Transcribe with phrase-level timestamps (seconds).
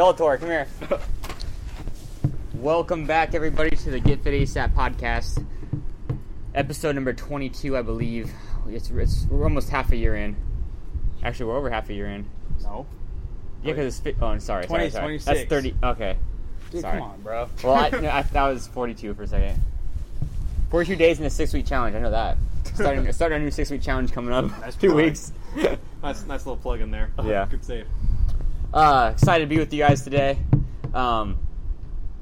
[0.00, 0.66] Skeletor, come here.
[2.54, 5.44] Welcome back, everybody, to the Get Fit ASAP podcast,
[6.54, 8.32] episode number 22, I believe.
[8.66, 10.36] It's, it's we're almost half a year in.
[11.22, 12.24] Actually, we're over half a year in.
[12.62, 12.86] No.
[13.62, 15.04] Yeah, because it's fi- oh, I'm sorry, sorry, 20, sorry.
[15.18, 15.24] 26.
[15.26, 15.74] That's 30.
[15.82, 16.16] Okay.
[16.70, 16.98] Dude, Sorry.
[16.98, 17.50] come on, bro.
[17.62, 19.60] Well, I, no, I that was 42 for a second.
[20.70, 21.94] 42 days in a six week challenge.
[21.94, 22.38] I know that.
[22.72, 24.46] Starting starting a new six week challenge coming up.
[24.62, 25.04] Nice two plug.
[25.04, 25.32] weeks.
[26.02, 27.10] Nice, nice little plug in there.
[27.22, 27.46] Yeah.
[27.50, 27.86] Good save.
[28.72, 30.38] Uh, excited to be with you guys today.
[30.94, 31.38] Um,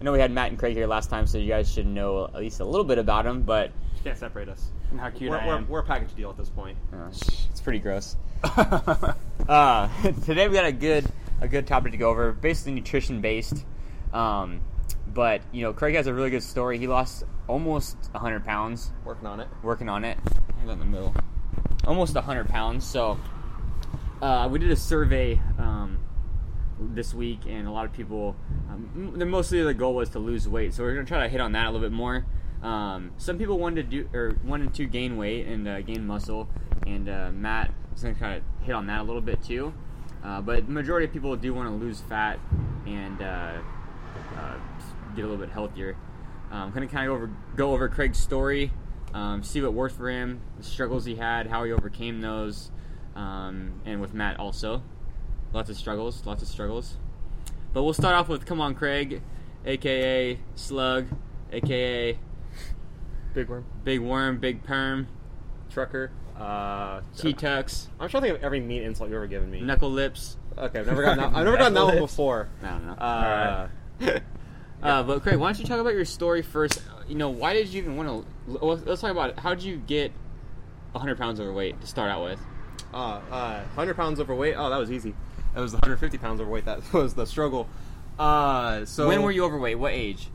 [0.01, 2.25] I know we had Matt and Craig here last time, so you guys should know
[2.27, 3.43] at least a little bit about them.
[3.43, 4.71] But You can't separate us.
[4.91, 5.69] And how cute We're, I we're, am.
[5.69, 6.79] we're a package deal at this point.
[6.93, 8.17] uh, it's pretty gross.
[9.49, 9.89] Uh,
[10.27, 11.07] today we got a good
[11.41, 13.65] a good topic to go over, basically nutrition based.
[14.13, 14.61] Um,
[15.07, 16.77] but you know, Craig has a really good story.
[16.79, 19.49] He lost almost 100 pounds Working on it.
[19.63, 20.19] working on it.
[20.59, 21.15] Hold in the middle.
[21.87, 22.85] Almost 100 pounds.
[22.85, 23.19] So
[24.21, 25.99] uh, we did a survey um,
[26.99, 28.35] this week, and a lot of people,
[28.69, 30.75] um, mostly the goal was to lose weight.
[30.75, 32.27] So we're gonna try to hit on that a little bit more.
[32.61, 36.49] Um, some people wanted to do or wanted to gain weight and uh, gain muscle,
[36.85, 39.73] and uh, Matt is gonna kind of hit on that a little bit too.
[40.25, 42.41] Uh, but the majority of people do want to lose fat
[42.85, 43.53] and uh,
[44.37, 44.55] uh,
[45.15, 45.97] get a little bit healthier.
[46.51, 48.73] Um, I'm to kind of over, go over Craig's story,
[49.15, 52.73] um, see what worked for him, the struggles he had, how he overcame those,
[53.15, 54.83] um, and with Matt also.
[55.53, 56.97] Lots of struggles, lots of struggles.
[57.73, 59.23] But we'll start off with Come On Craig,
[59.65, 61.07] aka Slug,
[61.53, 62.19] aka
[63.35, 63.65] Big worm.
[63.85, 65.07] Big Worm, Big Perm,
[65.71, 66.11] Trucker.
[66.37, 69.61] Uh, T-Tux, I'm trying to think of every mean insult you've ever given me.
[69.61, 70.37] Knuckle Lips.
[70.57, 72.49] Okay, I've never gotten that, I've never gotten that one before.
[72.63, 72.93] I don't know.
[72.93, 73.69] Uh,
[74.81, 76.81] Uh, but Craig, why don't you talk about your story first?
[77.09, 78.65] You know, why did you even want to?
[78.65, 79.39] Let's, let's talk about it.
[79.41, 80.13] How did you get
[80.93, 82.39] 100 pounds overweight to start out with?
[82.95, 84.55] uh, uh, 100 pounds overweight.
[84.57, 85.15] Oh, that was easy.
[85.55, 86.65] That was 150 pounds overweight.
[86.67, 87.69] That was the struggle.
[88.19, 89.79] Uh, so when were you overweight?
[89.79, 90.29] What age?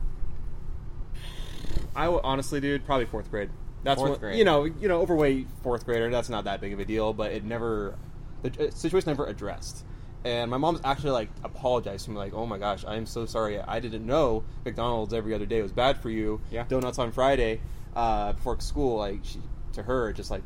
[1.94, 3.50] I w- honestly, dude, probably fourth grade.
[3.82, 4.38] That's Fourth when, grade.
[4.38, 6.10] you know, you know, overweight fourth grader.
[6.10, 7.96] That's not that big of a deal, but it never,
[8.42, 9.84] the uh, situation never addressed.
[10.24, 13.26] And my mom's actually like apologized to me, like, "Oh my gosh, I am so
[13.26, 13.60] sorry.
[13.60, 16.40] I didn't know McDonald's every other day was bad for you.
[16.50, 16.64] Yeah.
[16.66, 17.60] Donuts on Friday
[17.94, 18.96] uh, before school.
[18.96, 19.38] Like, she,
[19.74, 20.42] to her, it just like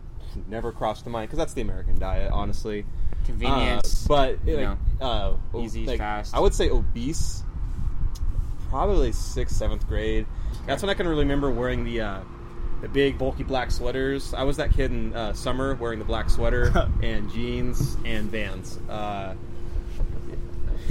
[0.49, 2.84] never crossed the mind because that's the American diet, honestly.
[3.25, 6.34] Convenience, Uh, but you like, uh, Easy, like, fast.
[6.34, 7.43] I would say obese.
[8.71, 10.27] Probably sixth, seventh grade.
[10.66, 12.21] That's when I can really remember wearing the uh,
[12.83, 14.34] the big bulky black sweaters.
[14.34, 16.72] I was that kid in uh, summer wearing the black sweater
[17.03, 18.78] and jeans and Vans.
[18.89, 19.34] Uh,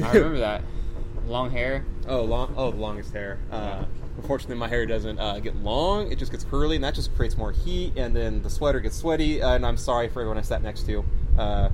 [0.03, 0.63] I remember that.
[1.27, 1.85] Long hair.
[2.07, 2.53] oh, long.
[2.55, 3.39] Oh, the longest hair.
[3.51, 3.83] Uh,
[4.15, 6.09] unfortunately, my hair doesn't uh, get long.
[6.11, 7.93] It just gets curly, and that just creates more heat.
[7.97, 9.41] And then the sweater gets sweaty.
[9.41, 11.03] Uh, and I'm sorry for everyone I sat next to.
[11.37, 11.69] Uh,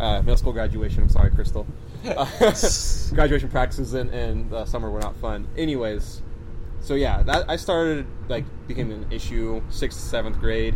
[0.00, 1.02] uh, middle school graduation.
[1.02, 1.66] I'm sorry, Crystal.
[2.04, 2.26] Uh,
[3.14, 5.46] graduation practices in, in the summer were not fun.
[5.56, 6.20] Anyways,
[6.80, 10.74] so yeah, that I started like became an issue sixth, seventh grade.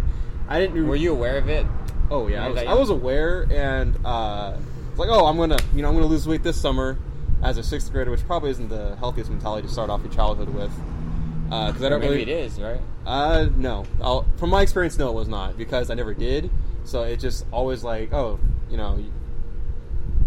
[0.48, 0.86] I didn't.
[0.86, 1.66] Were you aware of it?
[2.12, 4.56] Oh yeah, I was, I was aware, and uh,
[4.91, 6.97] it's like, oh, I'm gonna, you know, I'm gonna lose weight this summer
[7.42, 10.48] as a sixth grader, which probably isn't the healthiest mentality to start off your childhood
[10.50, 10.70] with.
[11.44, 12.22] Because I don't maybe really.
[12.22, 12.80] it is, right?
[13.06, 13.84] Uh, no.
[14.00, 16.50] I'll, from my experience, no, it was not because I never did.
[16.84, 19.12] So it just always like, oh, you know, you,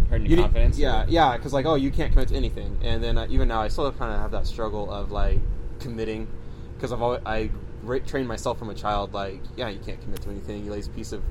[0.09, 0.77] Hurting you your didn't- confidence.
[0.79, 3.61] Yeah, yeah, because like, oh, you can't commit to anything, and then uh, even now,
[3.61, 5.39] I still kind of have that struggle of like
[5.79, 6.27] committing
[6.75, 7.49] because I've always, I
[7.83, 10.91] ra- trained myself from a child like, yeah, you can't commit to anything, you lazy
[10.91, 11.21] piece of.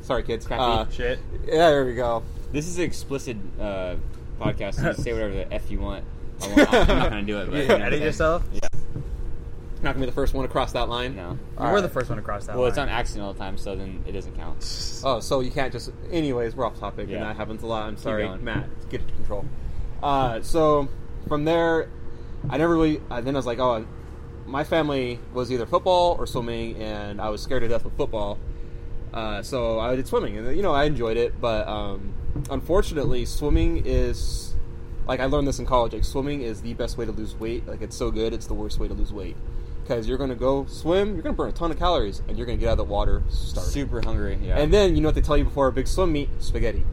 [0.00, 0.46] Sorry, kids.
[0.46, 1.18] Crappy Uh, Shit.
[1.46, 2.22] yeah, there we go.
[2.52, 3.96] This is an explicit uh,
[4.38, 4.74] podcast.
[4.74, 6.04] So you say whatever the f you want.
[6.42, 7.46] I won't, I'm not gonna do it.
[7.50, 8.02] But You you know what I'm edit saying.
[8.06, 8.44] yourself?
[8.52, 8.60] Yeah.
[9.82, 11.14] Not gonna be the first one to cross that line.
[11.14, 11.38] No.
[11.60, 12.58] You were the first one to cross that line.
[12.58, 12.88] Well, it's line.
[12.88, 14.56] on accident all the time, so then it doesn't count.
[15.04, 15.90] Oh, so you can't just.
[16.10, 17.16] Anyways, we're off topic, Yeah.
[17.16, 17.86] and that happens a lot.
[17.86, 18.42] I'm sorry, going.
[18.42, 18.66] Matt.
[18.88, 19.44] Get it to control.
[20.02, 20.88] Uh, so
[21.28, 21.90] from there,
[22.48, 23.00] I never really.
[23.10, 23.86] Uh, then I was like, oh,
[24.46, 28.38] my family was either football or swimming, and I was scared to death of football.
[29.12, 32.14] Uh, so I did swimming, and you know I enjoyed it, but um,
[32.50, 34.54] unfortunately, swimming is
[35.06, 35.92] like I learned this in college.
[35.92, 37.66] Like swimming is the best way to lose weight.
[37.66, 39.36] Like it's so good, it's the worst way to lose weight
[39.82, 42.58] because you're gonna go swim, you're gonna burn a ton of calories, and you're gonna
[42.58, 43.70] get out of the water starving.
[43.70, 44.38] Super hungry.
[44.42, 44.58] Yeah.
[44.58, 46.30] And then you know what they tell you before a big swim meet?
[46.38, 46.84] Spaghetti.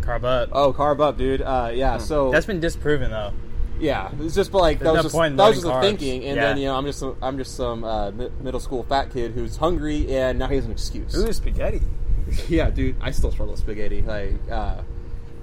[0.00, 0.48] Carb up.
[0.52, 1.42] Oh, carb up, dude.
[1.42, 1.98] Uh, yeah.
[1.98, 2.04] Hmm.
[2.04, 3.32] So That's been disproven though.
[3.78, 5.82] yeah, it's just but like that was no just that was just a carbs.
[5.82, 8.82] thinking, and then you know I'm just some, I'm just some uh, mi- middle school
[8.82, 11.16] fat kid who's hungry, and now he has an excuse.
[11.16, 11.80] Ooh, spaghetti.
[12.48, 14.02] yeah, dude, I still struggle with spaghetti.
[14.02, 14.82] Like, uh,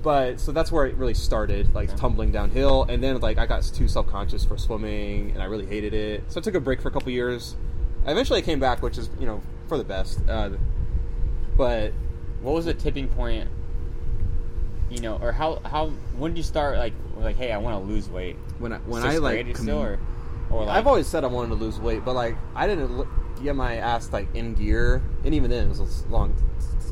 [0.08, 3.62] but so that's where it really started, like tumbling downhill, and then like I got
[3.64, 6.24] too self conscious for swimming, and I really hated it.
[6.32, 7.58] So I took a break for a couple years.
[8.06, 10.22] Eventually, I came back, which is you know for the best.
[10.30, 10.52] Uh,
[11.58, 11.92] but
[12.40, 13.50] what was the tipping point
[14.90, 17.92] you know, or how how when did you start like like hey I want to
[17.94, 18.38] lose weight?
[18.60, 20.00] when I when Sixth I like com- still or
[20.50, 23.06] or like I've always said I wanted to lose weight, but like I didn't
[23.44, 26.34] get my ass like in gear, and even then it was a long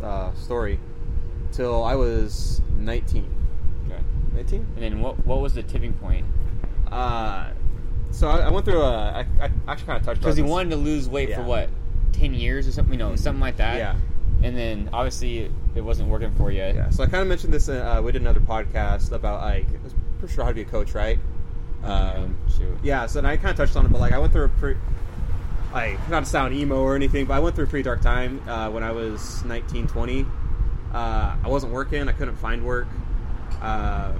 [0.03, 0.81] uh, story
[1.51, 3.29] till I was 19.
[3.87, 4.01] Okay.
[4.33, 4.67] 19?
[4.75, 6.25] And then what what was the tipping point?
[6.91, 7.51] Uh,
[8.11, 8.95] so I, I went through a.
[8.95, 11.69] I, I actually kind of touched on Because he wanted to lose weight for what
[12.13, 13.77] ten years or something, you know, something like that.
[13.77, 13.95] Yeah.
[14.43, 16.59] And then obviously it wasn't working for you.
[16.59, 17.67] Yeah, so I kind of mentioned this.
[17.67, 20.61] In, uh, we did another podcast about like I was pretty sure how to be
[20.61, 21.19] a coach, right?
[21.83, 22.77] Um, Shoot.
[22.81, 24.49] yeah, so and I kind of touched on it, but like I went through a
[24.49, 24.79] pretty,
[25.73, 28.41] like not to sound emo or anything, but I went through a pretty dark time
[28.47, 30.25] uh, when I was 19, 20.
[30.95, 32.07] Uh, I wasn't working.
[32.07, 32.87] I couldn't find work.
[33.61, 34.13] Uh,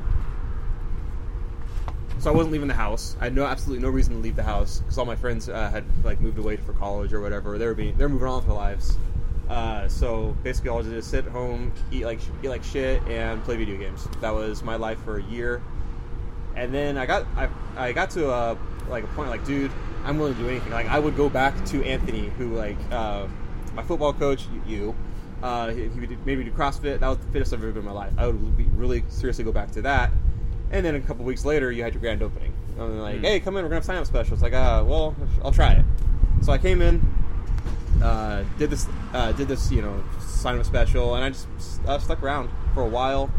[2.20, 3.16] so I wasn't leaving the house.
[3.22, 5.70] I had no absolutely no reason to leave the house because all my friends uh,
[5.70, 7.58] had like moved away for college or whatever.
[7.58, 8.98] They were being they're moving on with their lives.
[9.48, 13.02] Uh, so basically, all I did is sit at home, eat like eat like shit,
[13.08, 14.06] and play video games.
[14.20, 15.64] That was my life for a year.
[16.58, 17.48] And then I got I,
[17.78, 18.58] I got to a
[18.90, 19.72] like a point like, dude,
[20.04, 20.74] I'm willing to do anything.
[20.74, 23.28] Like I would go back to Anthony, who like uh,
[23.76, 24.94] my football coach, you.
[25.46, 27.02] Uh, he, he would maybe do CrossFit.
[27.02, 28.12] That was the fittest I've ever been in my life.
[28.18, 30.10] I would be, really seriously go back to that.
[30.72, 32.52] And then a couple weeks later, you had your grand opening.
[32.80, 33.26] And they're like, Hmm.
[33.26, 34.34] hey, come in, we're gonna have sign up special.
[34.34, 35.86] It's like, uh, well, I'll try it.
[36.42, 37.00] So I came in,
[38.02, 41.48] uh, did this, uh, did this, you know, sign up special, and I just
[41.86, 43.30] uh, stuck around for a while.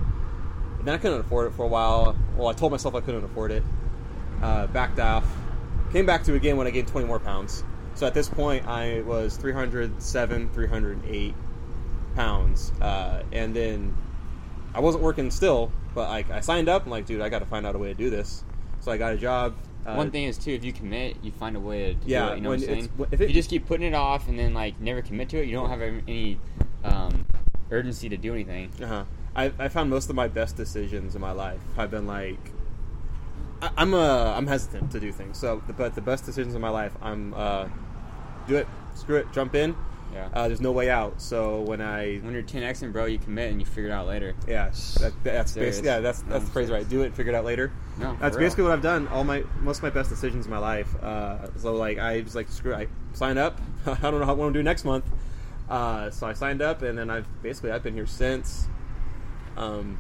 [0.79, 2.17] And then I couldn't afford it for a while.
[2.37, 3.65] Well, I told myself I couldn't afford it.
[4.41, 5.25] Uh, backed off.
[5.93, 7.65] Came back to it again when I gained 20 more pounds.
[7.95, 11.35] So at this point, I was 307, 308
[12.17, 12.73] pounds.
[12.81, 13.97] Uh, and then
[14.75, 16.85] I wasn't working still, but like I signed up.
[16.85, 18.43] I'm like, dude, I got to find out a way to do this.
[18.81, 19.55] So I got a job.
[19.87, 22.33] Uh, One thing is too, if you commit, you find a way to Yeah, do
[22.33, 22.37] it.
[22.37, 22.91] You know what I'm saying?
[23.13, 25.47] if it- you just keep putting it off and then like never commit to it,
[25.47, 26.39] you don't have any
[26.83, 27.25] um,
[27.71, 28.71] urgency to do anything.
[28.83, 29.05] Uh-huh.
[29.37, 32.39] I, I found most of my best decisions in my life have been like
[33.63, 35.39] I, I'm uh I'm hesitant to do things.
[35.39, 37.69] So, but the best decisions in my life, I'm uh,
[38.49, 39.75] do it, screw it, jump in.
[40.17, 40.29] Yeah.
[40.33, 41.21] Uh, there's no way out.
[41.21, 44.35] So when I when you're 10xing, bro, you commit and you figure it out later.
[44.49, 44.71] yeah,
[45.01, 46.89] that, that's basically yeah, that's No, that's the phrase right.
[46.89, 47.71] Do it, figure it out later.
[47.99, 49.09] No, that's basically what I've done.
[49.09, 50.95] All my most of my best decisions in my life.
[51.03, 52.73] Uh, so like I just like screw.
[52.73, 52.77] it.
[52.77, 53.61] I sign up.
[53.87, 55.05] I don't know how, what I'm doing next month.
[55.69, 58.69] Uh, so I signed up, and then I've basically I've been here since.
[59.57, 59.99] Um,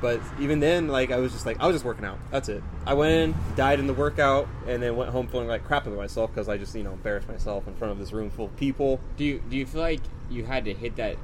[0.00, 2.18] but even then, like I was just like I was just working out.
[2.30, 2.62] That's it.
[2.86, 5.98] I went in, died in the workout, and then went home feeling like crap about
[5.98, 8.56] myself because I just you know embarrassed myself in front of this room full of
[8.56, 9.00] people.
[9.16, 10.00] Do you do you feel like
[10.30, 11.16] you had to hit that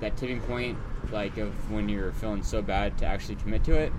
[0.00, 0.78] that tipping point,
[1.12, 3.92] like of when you're feeling so bad to actually commit to it?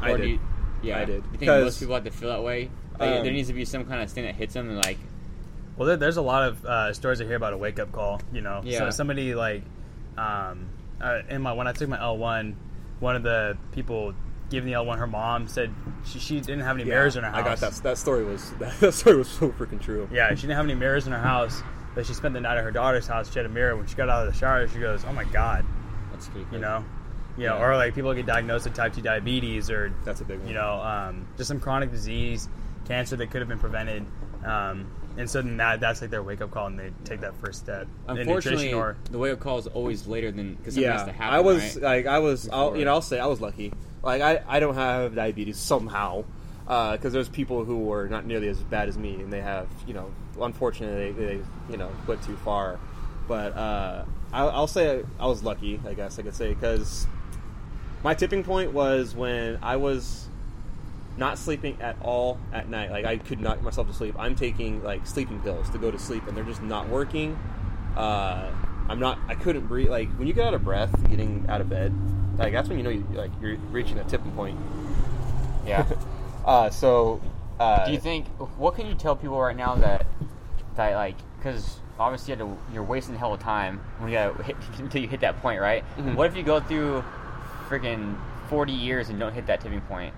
[0.00, 0.30] I Or do did.
[0.32, 0.40] You,
[0.82, 1.24] yeah, I did.
[1.32, 2.70] You think most people have to feel that way?
[2.98, 4.98] Like, Um, there needs to be some kind of thing that hits them and like,
[5.76, 8.20] Well, there, there's a lot of uh, stories I hear about a wake up call.
[8.32, 8.78] You know, Yeah.
[8.78, 9.62] so somebody like,
[10.16, 10.66] um,
[11.00, 12.56] uh, in my when I took my L one,
[13.00, 14.14] one of the people
[14.50, 15.72] giving the L one, her mom said
[16.04, 17.38] she, she didn't have any mirrors in her house.
[17.40, 17.72] I got that.
[17.82, 18.50] That story was
[18.80, 20.08] that, story was so freaking true.
[20.12, 21.62] Yeah, she didn't have any mirrors in her house.
[21.94, 23.32] But she spent the night at her daughter's house.
[23.32, 23.74] She had a mirror.
[23.74, 25.64] When she got out of the shower, she goes, "Oh my god,"
[26.12, 26.46] that's pretty.
[26.52, 26.84] you know.
[27.38, 27.64] Yeah, Yeah.
[27.64, 30.48] or like people get diagnosed with type two diabetes or That's a big one.
[30.48, 32.48] you know, um, just some chronic disease,
[32.86, 34.04] cancer that could have been prevented.
[34.44, 37.34] Um, and so then that that's like their wake up call, and they take that
[37.36, 37.86] first step.
[38.08, 40.98] in Unfortunately, nutrition or the wake up call is always later than because something yeah,
[40.98, 41.34] has to happen.
[41.34, 41.82] I was right?
[41.82, 43.72] like, I was, I'll, you know, I'll say I was lucky.
[44.02, 46.24] Like, I, I don't have diabetes somehow,
[46.64, 49.94] because there's people who are not nearly as bad as me, and they have, you
[49.94, 52.78] know, unfortunately, they, they you know, went too far.
[53.26, 57.06] But uh, I, I'll say I was lucky, I guess I could say, because
[58.04, 60.28] my tipping point was when I was
[61.16, 62.90] not sleeping at all at night.
[62.90, 64.14] Like I could not get myself to sleep.
[64.18, 67.38] I'm taking like sleeping pills to go to sleep, and they're just not working.
[67.96, 68.50] Uh,
[68.88, 69.18] I'm not.
[69.28, 69.88] I couldn't breathe.
[69.88, 71.92] Like when you get out of breath, getting out of bed,
[72.38, 74.58] like that's when you know you like you're reaching a tipping point.
[75.66, 75.86] yeah.
[76.44, 77.20] Uh, so.
[77.58, 80.06] Uh, Do you think what can you tell people right now that
[80.76, 84.16] that like because obviously you had to, you're wasting a hell of time when you
[84.16, 85.82] gotta hit until you hit that point, right?
[85.98, 86.14] Mhm.
[86.14, 87.02] What if you go through
[87.68, 88.16] freaking
[88.48, 90.14] 40 years and don't hit that tipping point?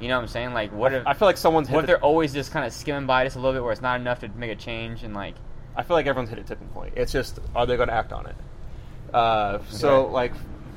[0.00, 0.52] You know what I'm saying?
[0.54, 2.72] Like, what if I feel like someone's hit what if they're always just kind of
[2.72, 5.14] skimming by just a little bit where it's not enough to make a change and
[5.14, 5.34] like
[5.76, 6.94] I feel like everyone's hit a tipping point.
[6.96, 8.36] It's just are they going to act on it?
[9.12, 10.12] Uh, so Okay.
[10.12, 10.32] like,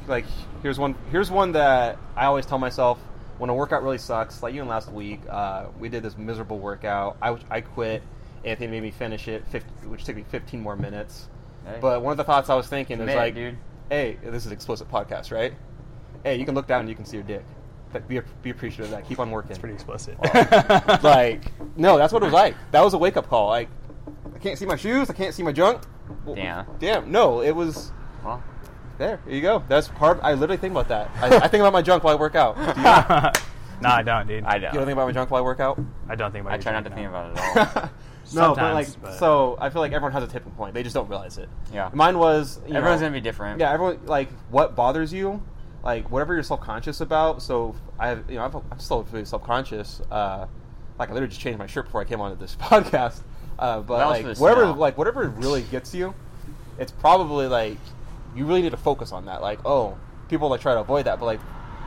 [0.07, 0.25] like
[0.61, 0.95] here's one.
[1.11, 2.99] Here's one that I always tell myself
[3.37, 4.41] when a workout really sucks.
[4.43, 7.17] Like you even last week, uh, we did this miserable workout.
[7.21, 8.03] I I quit.
[8.45, 11.27] Anthony made me finish it, 50, which took me 15 more minutes.
[11.65, 11.79] Hey.
[11.81, 13.57] But one of the thoughts I was thinking is like, dude.
[13.89, 15.53] hey, this is an explicit podcast, right?
[16.23, 17.43] Hey, you can look down and you can see your dick.
[17.93, 19.07] But be be appreciative of that.
[19.07, 19.51] Keep on working.
[19.51, 20.17] it's pretty explicit.
[21.03, 22.55] like no, that's what it was like.
[22.71, 23.47] That was a wake up call.
[23.47, 23.69] Like
[24.35, 25.09] I can't see my shoes.
[25.09, 25.81] I can't see my junk.
[26.25, 26.65] Well, Damn.
[26.79, 27.11] Damn.
[27.11, 27.91] No, it was.
[28.23, 28.43] well,
[28.97, 29.63] There, there you go.
[29.67, 30.19] That's part.
[30.23, 31.09] I literally think about that.
[31.19, 32.55] I, I think about my junk while I work out.
[32.55, 32.63] Do
[33.81, 34.43] no, I don't, dude.
[34.43, 34.85] I don't don't.
[34.85, 35.79] think about my junk while I work out?
[36.09, 36.61] I don't think about I it.
[36.61, 36.95] try not to no.
[36.95, 37.89] think about it at all.
[38.33, 40.73] no, but like, but- so I feel like everyone has a tipping point.
[40.73, 41.49] They just don't realize it.
[41.73, 41.89] Yeah.
[41.93, 42.59] Mine was.
[42.67, 43.59] You Everyone's know, gonna be different.
[43.59, 45.41] Yeah, everyone like what bothers you,
[45.83, 47.41] like whatever you're self conscious about.
[47.41, 50.01] So I have, you know, I'm, I'm still really self conscious.
[50.11, 50.47] Uh,
[50.99, 53.21] like I literally just changed my shirt before I came onto this podcast.
[53.59, 56.13] Uh, but like whatever, like whatever really gets you,
[56.77, 57.77] it's probably like
[58.35, 59.41] you really need to focus on that.
[59.41, 59.97] Like, oh,
[60.29, 61.39] people like try to avoid that, but like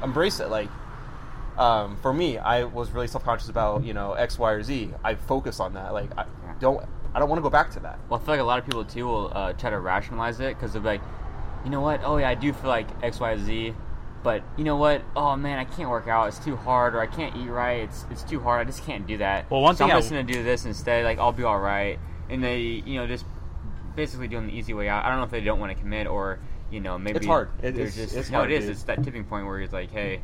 [0.03, 0.49] embrace it.
[0.49, 0.69] Like,
[1.59, 4.91] um, for me, I was really self conscious about you know X, Y, or Z.
[5.05, 5.93] I focus on that.
[5.93, 6.25] Like, I
[6.59, 7.99] don't, I don't want to go back to that.
[8.09, 10.57] Well, I feel like a lot of people too will uh, try to rationalize it
[10.57, 11.03] because they're like,
[11.65, 12.01] you know what?
[12.05, 13.75] Oh yeah, I do feel like X, Y, Z,
[14.23, 15.03] but you know what?
[15.17, 16.29] Oh man, I can't work out.
[16.29, 17.83] It's too hard, or I can't eat right.
[17.83, 18.61] It's it's too hard.
[18.67, 19.51] I just can't do that.
[19.51, 21.05] Well, one so thing I'm I- just gonna do this instead.
[21.05, 21.99] Like I'll be all right,
[22.29, 23.25] and they you know just
[23.97, 25.05] basically doing the easy way out.
[25.05, 26.39] I don't know if they don't want to commit or
[26.71, 27.51] you know maybe It's hard.
[27.63, 28.65] It just it's no, hard, it is.
[28.65, 28.73] dude.
[28.73, 30.21] It's that tipping point where it's like, hey,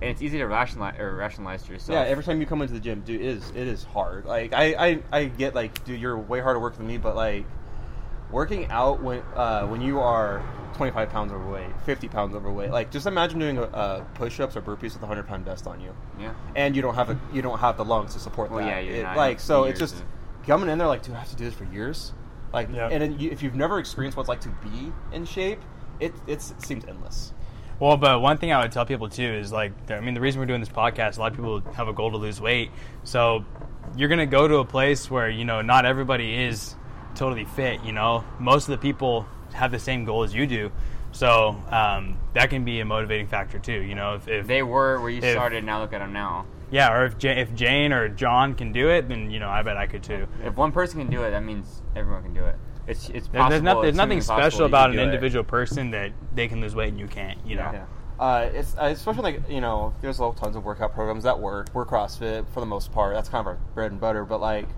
[0.00, 1.94] and it's easy to rationalize or rationalize to yourself.
[1.94, 4.24] Yeah, every time you come into the gym, dude, it is it is hard.
[4.24, 7.44] Like I, I, I get like, dude, you're way harder work than me, but like
[8.30, 10.42] working out when uh, when you are
[10.74, 14.94] 25 pounds overweight, 50 pounds overweight, like just imagine doing a, uh, push-ups or burpees
[14.94, 16.32] with a 100 pound vest on you, yeah.
[16.56, 18.68] and you don't have a you don't have the lungs to support Well, that.
[18.68, 20.02] yeah, you're It- not- like so, it's just of-
[20.46, 22.12] coming in there like, dude, I have to do this for years.
[22.52, 22.88] Like, Yeah.
[22.90, 25.60] and then you, if you've never experienced what it's like to be in shape,
[26.00, 27.32] it it's, it seems endless.
[27.78, 30.40] Well, but one thing I would tell people too is like, I mean, the reason
[30.40, 32.70] we're doing this podcast, a lot of people have a goal to lose weight.
[33.04, 33.44] So
[33.96, 36.74] you're going to go to a place where, you know, not everybody is
[37.14, 38.22] totally fit, you know.
[38.38, 40.70] Most of the people have the same goal as you do.
[41.12, 44.14] So um, that can be a motivating factor too, you know.
[44.14, 45.64] If, if They were where you If- started.
[45.64, 46.46] Now look at them now.
[46.70, 49.62] yeah, or if Jane, if Jane or John can do it, then you know, I
[49.62, 50.26] bet I could too.
[50.44, 52.54] If one person can do it, that means everyone can do it.
[52.86, 53.50] It's it's possible.
[53.50, 55.04] There's, not, there's nothing special about an do it.
[55.06, 57.38] individual person that they can lose weight and you can't.
[57.44, 57.70] You know.
[57.72, 57.84] Yeah.
[58.18, 61.68] Uh, it's uh, especially like you know, there's all tons of workout programs that work.
[61.72, 63.14] We're CrossFit for the most part.
[63.14, 64.24] That's kind of our bread and butter.
[64.24, 64.68] But like,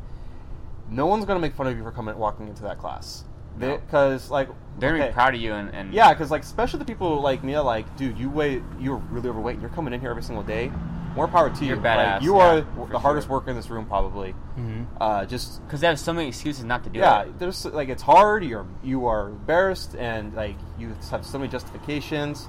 [0.89, 3.25] no one's gonna make fun of you for coming walking into that class
[3.59, 3.79] No.
[3.79, 5.11] because like They're gonna okay.
[5.11, 7.63] be proud of you and, and Yeah, because like especially the people like me, are
[7.65, 9.55] like, dude, you weigh, you're really overweight.
[9.55, 10.71] and You're coming in here every single day.
[11.15, 11.83] More power to You're you.
[11.83, 13.37] badass, Like, you yeah, are for the hardest sure.
[13.37, 14.35] worker in this room, probably.
[14.59, 14.87] Mhm.
[14.99, 17.39] Uh, just because they have so many excuses not to do yeah, it.
[17.39, 18.43] there's like it's hard.
[18.45, 22.49] You're you are embarrassed, and like you have so many justifications.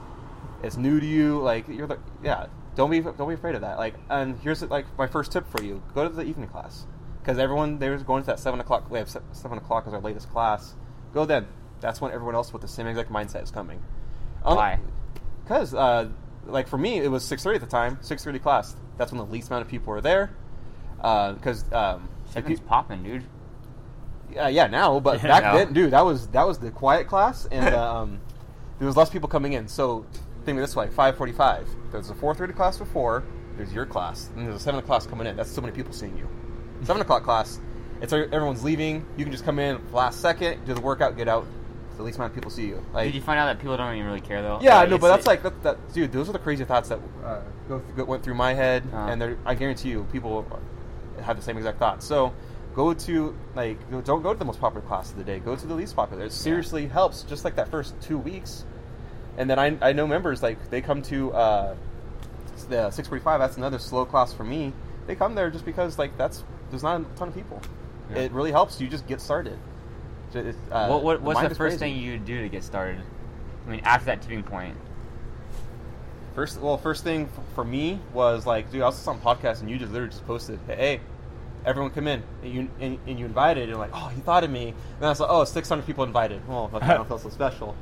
[0.63, 1.39] It's new to you.
[1.41, 2.45] Like you're the yeah.
[2.75, 3.77] Don't be don't be afraid of that.
[3.77, 6.86] Like and here's like my first tip for you: go to the evening class
[7.22, 8.89] because everyone there's going to that seven o'clock.
[8.89, 10.75] We have seven o'clock as our latest class.
[11.13, 11.48] Go then.
[11.82, 13.82] That's when everyone else with the same exact mindset is coming.
[14.43, 14.79] Why?
[15.43, 16.10] Because uh,
[16.46, 17.98] like for me, it was six thirty at the time.
[18.01, 18.75] Six thirty class.
[18.98, 20.32] That's when the least amount of people were there.
[20.98, 23.24] Because um, if Seven's you- popping, dude.
[24.32, 25.55] yeah, yeah, now, but back Now.
[25.58, 28.20] then, dude, that was that was the quiet class, and um,
[28.79, 29.67] there was less people coming in.
[29.67, 30.05] So
[30.46, 31.67] think of it this way: five forty-five.
[31.91, 33.24] There's a four thirty class before.
[33.58, 35.36] There's your class, and there's a seven o'clock class coming in.
[35.36, 36.27] That's so many people seeing you.
[36.84, 37.60] Seven o'clock class.
[38.01, 39.05] It's everyone's leaving.
[39.17, 41.45] You can just come in last second, do the workout, get out.
[41.95, 42.83] The least amount of people see you.
[42.91, 44.57] Like, Did you find out that people don't even really care though?
[44.62, 46.12] yeah, Like, no, but it's- that's like that, that, dude.
[46.12, 49.07] Those are the crazy thoughts that uh, go th- went through my head, Uh-huh.
[49.12, 50.45] and they're- I guarantee you, people
[51.21, 52.05] have the same exact thoughts.
[52.05, 52.33] So,
[52.73, 55.38] go to like, don't go to the most popular class of the day.
[55.39, 56.25] Go to the least popular.
[56.25, 57.21] It seriously helps.
[57.23, 58.65] Just like that first two weeks,
[59.38, 61.75] and then I, I know members like they come to uh,
[62.69, 63.39] the six forty five.
[63.39, 64.73] That's another slow class for me.
[65.05, 67.62] They come there just because like that's there's not a ton of people.
[68.13, 68.24] Yeah.
[68.24, 69.58] It really helps you just get started.
[70.34, 71.93] It- uh, what, what, what's mind the first crazy.
[71.93, 73.01] thing you do to get started?
[73.67, 74.75] I mean, after that tipping point.
[76.36, 79.70] First, well, first thing for me was like, dude, I was just on podcast and
[79.70, 81.00] you just literally just posted, hey,
[81.65, 84.50] everyone come in, and you and, and you invited, and like, oh, you thought of
[84.50, 84.70] me.
[84.70, 86.46] And then I was like, oh, 600 people invited.
[86.48, 87.75] Well, okay, I don't feel so special,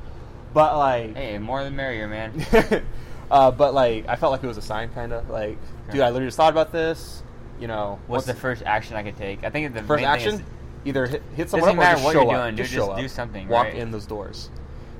[0.52, 2.44] but like, Hey, more the merrier, man.
[3.30, 5.58] uh, but like, I felt like it was a sign, kind of like,
[5.90, 7.22] dude, I literally just thought about this.
[7.62, 9.44] You know, What's the first action I could take?
[9.44, 10.34] I think the first action?
[10.34, 10.42] is-
[10.84, 12.36] Either hit, hit someone up or just show up.
[12.42, 13.76] doing, dude, just just show do something, Walk right?
[13.76, 14.50] in those doors.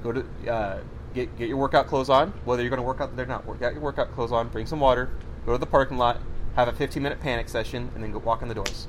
[0.05, 0.79] Go to uh,
[1.13, 2.33] get get your workout clothes on.
[2.45, 4.47] Whether you're going to work out there or not, work out your workout clothes on.
[4.49, 5.11] Bring some water.
[5.45, 6.21] Go to the parking lot.
[6.55, 8.87] Have a 15 minute panic session, and then go walk in the doors.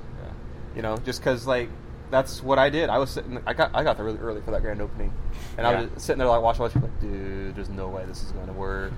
[0.76, 1.70] You know, just because like
[2.12, 2.92] that's what I did.
[2.92, 3.42] I was sitting.
[3.48, 5.12] I got I got there really early for that grand opening,
[5.58, 6.62] and I was sitting there like watching.
[6.62, 8.92] watching like, dude, there's no way this is going to work.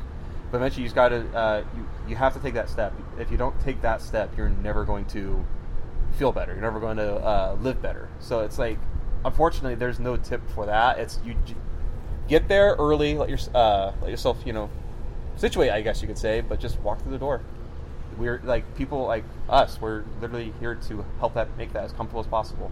[0.52, 2.94] But eventually, you just got to uh, you you have to take that step.
[3.20, 5.44] If you don't take that step, you're never going to
[6.18, 6.54] feel better.
[6.54, 8.10] You're never going to uh, live better.
[8.20, 8.78] So it's like,
[9.26, 11.00] unfortunately, there's no tip for that.
[11.00, 11.36] It's you
[12.28, 14.70] get there early, let your uh, let yourself you know
[15.36, 17.42] situate, I guess you could say, but just walk through the door.
[18.18, 19.82] We're like people like us.
[19.82, 22.72] We're literally here to help that make that as comfortable as possible.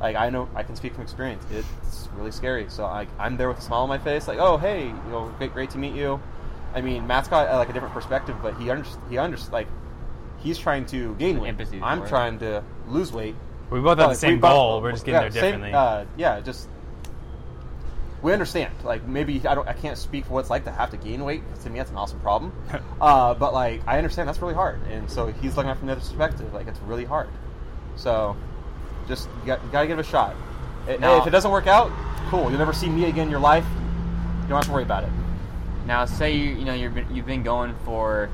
[0.00, 1.44] like I know I can speak from experience.
[1.50, 2.66] It's really scary.
[2.68, 5.32] So I, I'm there with a smile on my face, like, oh hey, you know,
[5.38, 6.20] great, great to meet you.
[6.74, 9.66] I mean, Matt's got uh, like a different perspective, but he under, he under, like
[10.38, 11.48] he's trying to gain weight.
[11.48, 12.08] Empathy I'm for it.
[12.08, 13.34] trying to lose weight.
[13.70, 14.82] We both have Like, the same we both- goal.
[14.82, 15.72] We're just getting yeah, there same- differently.
[15.74, 16.68] uh, yeah, just
[18.22, 18.72] we understand.
[18.84, 21.24] Like maybe I don't, I can't speak for what it's like to have to gain
[21.24, 21.42] weight.
[21.50, 22.52] 'cause To me, that's an awesome problem.
[23.00, 25.86] uh, but like I understand that's really hard, and so he's looking at it from
[25.86, 26.52] the other perspective.
[26.52, 27.28] Like it's really hard.
[27.96, 28.36] So
[29.06, 30.34] just you got, you got to give it a shot.
[30.86, 31.90] Hey, Now- if it doesn't work out,
[32.30, 32.48] cool.
[32.50, 33.64] You'll never see me again in your life.
[34.42, 35.10] You don't have to worry about it.
[35.88, 38.28] Now, say you you know you've been, you've been going for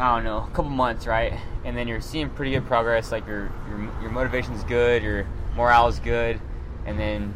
[0.00, 1.38] I don't know a couple months, right?
[1.64, 3.12] And then you're seeing pretty good progress.
[3.12, 6.40] Like your your your motivation's good, your morale's good,
[6.86, 7.32] and then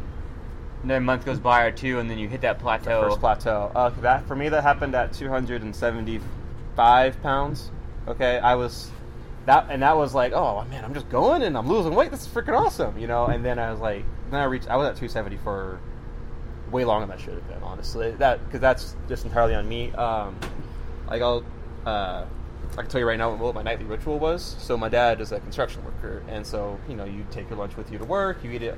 [0.83, 3.03] another month goes by or two, and then you hit that plateau.
[3.03, 3.71] First plateau.
[3.73, 7.71] Uh, that for me, that happened at 275 pounds.
[8.05, 8.91] Okay, I was
[9.45, 12.11] that, and that was like, oh man, I'm just going and I'm losing weight.
[12.11, 13.27] This is freaking awesome, you know.
[13.27, 14.67] And then I was like, then I reached.
[14.67, 15.79] I was at 270 for
[16.71, 18.11] way longer than I should have been, honestly.
[18.11, 19.91] That because that's just entirely on me.
[19.93, 20.37] Um,
[21.07, 21.43] like I'll,
[21.85, 22.25] uh,
[22.73, 24.55] I can tell you right now what my nightly ritual was.
[24.59, 27.75] So my dad is a construction worker, and so you know you take your lunch
[27.77, 28.77] with you to work, you eat it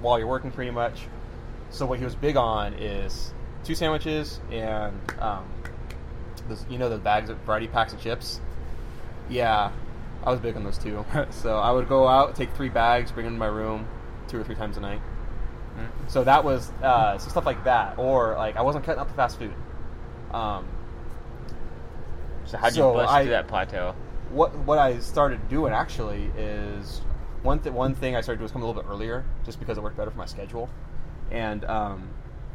[0.00, 1.06] while you're working, pretty much.
[1.70, 3.32] So what he was big on is
[3.64, 5.44] two sandwiches and um,
[6.48, 8.40] those, you know the bags of variety packs of chips.
[9.28, 9.70] Yeah,
[10.24, 11.04] I was big on those too.
[11.30, 13.86] so I would go out, take three bags, bring them to my room,
[14.28, 15.00] two or three times a night.
[15.78, 16.10] Mm.
[16.10, 19.14] So that was uh, so stuff like that, or like I wasn't cutting out the
[19.14, 19.54] fast food.
[20.32, 20.66] Um,
[22.44, 23.94] So how'd you bust I- through that plateau?
[24.30, 27.00] what what I started doing actually is
[27.42, 29.78] one th- one thing I started doing was coming a little bit earlier, just because
[29.78, 30.68] it worked better for my schedule.
[31.30, 32.08] And um,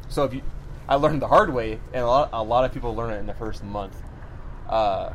[0.09, 0.41] so if you,
[0.87, 3.25] I learned the hard way, and a lot a lot of people learn it in
[3.27, 3.95] the first month.
[4.69, 5.13] Uh,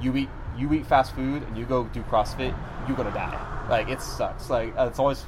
[0.00, 2.54] you eat you eat fast food and you go do CrossFit,
[2.86, 3.66] you're gonna die.
[3.68, 4.48] Like it sucks.
[4.50, 5.24] Like uh, it's always.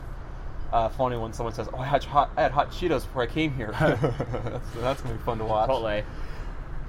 [0.73, 3.27] Uh, funny when someone says, "Oh, I had hot, I had hot Cheetos before I
[3.27, 5.69] came here." that's, that's gonna be fun to watch.
[5.69, 6.03] Chipotle.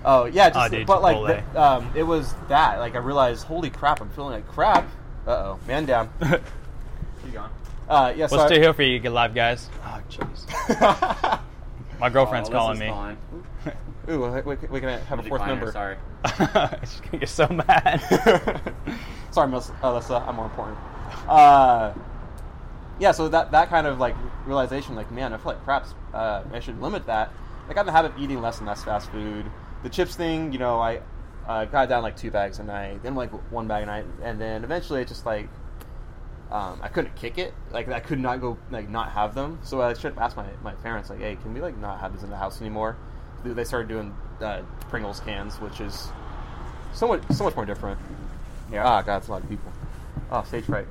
[0.06, 1.28] Oh yeah, just Oh, dude, but like Chipotle.
[1.46, 2.80] th- um, it was that.
[2.80, 4.88] Like I realized, holy crap, I'm feeling like crap.
[5.28, 6.10] Uh oh, man down.
[7.26, 7.52] You gone?
[7.88, 9.69] Uh, yeah, so We'll I- stay here for you, get live, guys.
[9.86, 11.39] Oh, jeez.
[12.00, 12.88] My girlfriend's Oh, calling me.
[12.88, 13.17] calling.
[14.10, 15.72] Ooh, we, we, we can have a fourth Decline her, member.
[15.72, 15.96] Sorry.
[16.82, 18.02] She's gonna get so mad.
[19.32, 20.78] Sorry, Miss Alyssa, I'm more important.
[21.30, 21.93] Uh,
[23.00, 26.44] yeah, so that that kind of like realization, like, man, I feel like perhaps uh,
[26.54, 27.32] I should limit that.
[27.70, 29.46] I got in the habit of eating less and less fast food.
[29.84, 31.02] The chips thing, you know, I
[31.48, 34.40] uh, got down like two bags a night, then like one bag a night, and
[34.40, 35.50] then eventually it just like
[36.52, 37.54] um, I couldn't kick it.
[37.72, 39.60] Like I could not go like not have them.
[39.64, 42.24] So I should ask my, my parents like, hey, can we like not have this
[42.24, 42.96] in the house anymore?
[43.44, 46.10] They- They started doing uh, Pringles cans, which is
[46.94, 48.00] so much so much more different.
[48.72, 48.86] Yeah.
[48.86, 49.72] Ah, God, it's a lot of people.
[50.32, 50.88] Oh, stage fright.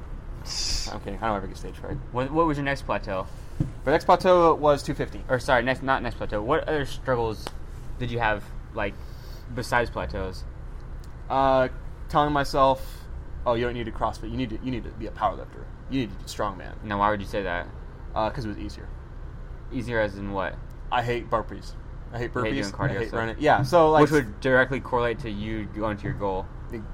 [0.93, 1.19] I'm kidding.
[1.21, 1.97] I don't ever get stage fright.
[2.13, 3.27] What, what was your next plateau?
[3.85, 5.25] The next plateau was 250.
[5.33, 6.43] Or sorry, next not next plateau.
[6.43, 7.47] What other struggles
[7.99, 8.95] did you have like
[9.55, 10.45] besides plateaus?
[11.29, 11.69] Uh,
[12.09, 13.05] telling myself,
[13.47, 14.31] oh, you don't need to CrossFit.
[14.31, 15.65] You need to you need to be a powerlifter.
[15.91, 16.83] You need to do strongman.
[16.85, 17.67] Now, why would you say that?
[18.13, 18.89] Because it was easier.
[19.73, 20.55] Easier as in what?
[20.91, 21.73] I hate burpees.
[22.13, 22.51] I hate burpees.
[22.51, 23.37] doing cardio I hate running.
[23.39, 23.63] Yeah.
[23.63, 26.47] So like, Which would directly correlate to you going to your goal.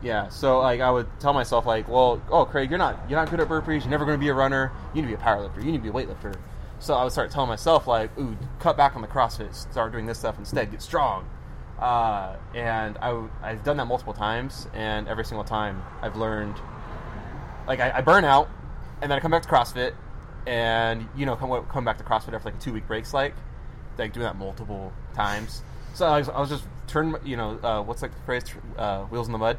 [0.02, 0.28] Yeah.
[0.28, 3.40] So like, I would tell myself like, well, oh, Craig, you're not you're not good
[3.40, 3.82] at burpees.
[3.82, 4.72] You're never going to be a runner.
[4.94, 5.58] You need to be a powerlifter.
[5.58, 6.36] You need to be a weightlifter.
[6.80, 9.54] So I would start telling myself like, ooh, cut back on the CrossFit.
[9.54, 10.70] Start doing this stuff instead.
[10.70, 11.28] Get strong.
[11.78, 16.56] Uh, and I've done that multiple times, and every single time I've learned.
[17.66, 18.48] Like I, I burn out,
[19.02, 19.94] and then I come back to CrossFit,
[20.46, 23.34] and you know come come back to CrossFit after like a two week breaks, like
[23.98, 25.62] like doing that multiple times.
[25.94, 28.44] So I was, I was just turn, you know, uh, what's like the phrase,
[28.76, 29.58] uh, wheels in the mud,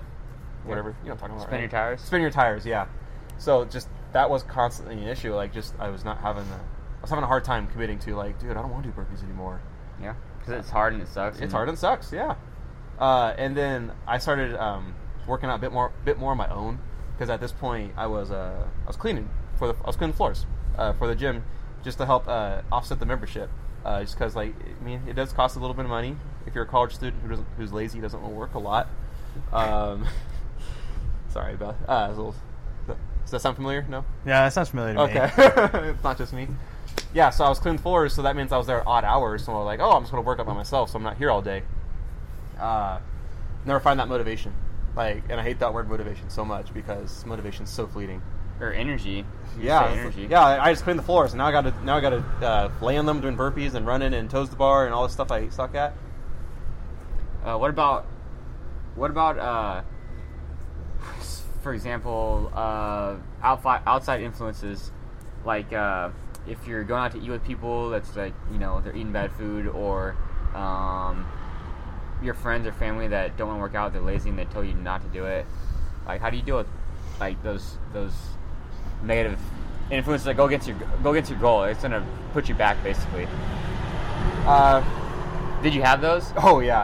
[0.65, 0.95] whatever.
[1.03, 1.47] You know talking about.
[1.47, 1.61] Spin right?
[1.61, 2.01] your tires?
[2.01, 2.65] Spin your tires.
[2.65, 2.87] Yeah.
[3.37, 5.33] So just that was constantly an issue.
[5.33, 6.59] Like just I was not having a,
[6.97, 8.95] I was having a hard time committing to like, dude, I don't want to do
[8.95, 9.61] burpees anymore.
[10.01, 11.37] Yeah, because it's hard and it sucks.
[11.37, 12.35] It's and- hard and sucks, yeah.
[12.99, 14.93] Uh, and then I started um,
[15.25, 16.79] working out a bit more, bit more on my own
[17.13, 20.15] because at this point I was, uh, I was cleaning for the, I was cleaning
[20.15, 20.45] floors
[20.77, 21.43] uh, for the gym
[21.81, 23.49] just to help uh, offset the membership.
[23.85, 26.53] Uh, just because, like, I mean, it does cost a little bit of money if
[26.53, 28.89] you're a college student who doesn't, who's lazy, doesn't want to work a lot.
[29.53, 30.05] Um,
[31.29, 31.75] sorry about.
[31.87, 32.35] Uh, it's a little,
[32.87, 33.85] does that sound familiar?
[33.89, 34.03] No.
[34.25, 35.11] yeah, that sounds familiar to me.
[35.11, 36.47] Okay, it's not just me.
[37.13, 39.45] Yeah, so I was cleaning floors, so that means I was there odd hours.
[39.45, 41.17] So I was like, oh, I'm just gonna work out by myself, so I'm not
[41.17, 41.63] here all day.
[42.59, 42.99] Uh,
[43.65, 44.53] never find that motivation.
[44.95, 48.21] Like, and I hate that word motivation so much because motivation's so fleeting.
[48.59, 49.23] or energy.
[49.57, 50.27] You Yeah, energy.
[50.29, 50.41] yeah.
[50.43, 52.23] I I just cleaned the floors, and now I got to now I got to
[52.45, 55.13] uh, lay on them doing burpees and running and toes the bar and all this
[55.13, 55.93] stuff I suck at.
[57.45, 58.05] Uh, what about
[58.95, 59.81] what about uh,
[61.61, 64.91] for example uh, outside influences
[65.45, 66.09] like uh,
[66.47, 69.31] if you're going out to eat with people that's like you know they're eating bad
[69.33, 70.15] food or
[70.55, 71.25] um,
[72.21, 74.63] your friends or family that don't want to work out, they're lazy and they tell
[74.63, 75.45] you not to do it.
[76.05, 76.67] Like, how do you deal with
[77.19, 78.13] like those those
[79.03, 79.39] negative
[79.91, 81.63] influences that go against your go against your goal?
[81.63, 83.27] It's gonna put you back basically.
[84.45, 84.83] Uh,
[85.61, 86.31] Did you have those?
[86.37, 86.81] oh yeah.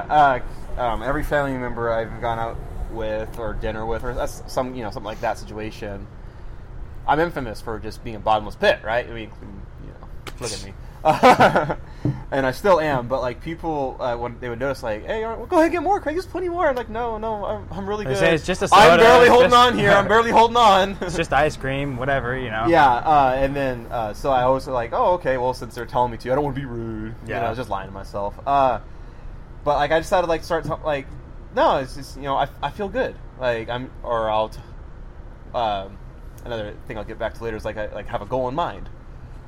[0.77, 2.57] Uh, um, every family member I've gone out
[2.95, 6.07] with or dinner with, or that's some you know something like that situation.
[7.07, 9.07] I'm infamous for just being a bottomless pit, right?
[9.07, 9.29] I mean,
[9.85, 10.07] you know,
[10.39, 10.73] look at me.
[12.31, 15.45] and I still am, but like people, uh, when they would notice, like, "Hey, well,
[15.45, 16.15] go ahead, get more, Craig.
[16.15, 18.17] There's plenty more." I'm like, no, no, I'm, I'm really good.
[18.17, 19.91] say it's just a I'm barely holding just- on here.
[19.91, 20.97] I'm barely holding on.
[21.01, 22.65] It's just ice cream, whatever, you know.
[22.67, 26.11] Yeah, uh, and then uh, so I always like, oh, okay, well, since they're telling
[26.11, 27.13] me to, I don't want to be rude.
[27.27, 27.41] You Yeah.
[27.41, 28.33] know, I was just lying to myself.
[28.47, 28.79] Uh,
[29.63, 31.05] but like, I decided like start to, like,
[31.55, 33.15] no, it's just you know, I, I feel good.
[33.39, 34.49] Like I'm, or I'll.
[34.49, 34.59] T-
[35.53, 35.97] um,
[36.43, 38.55] another thing I'll get back to later is like I like have a goal in
[38.55, 38.89] mind.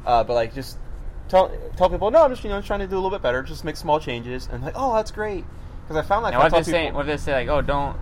[0.06, 0.78] Uh, but like just
[1.28, 3.44] tell tell people, no, I'm just you know trying to do a little bit better.
[3.44, 5.46] Just make small changes, and like, oh, that's great.
[5.84, 6.92] Because I found like Now, what if they say?
[6.92, 7.98] What if they say like, oh, don't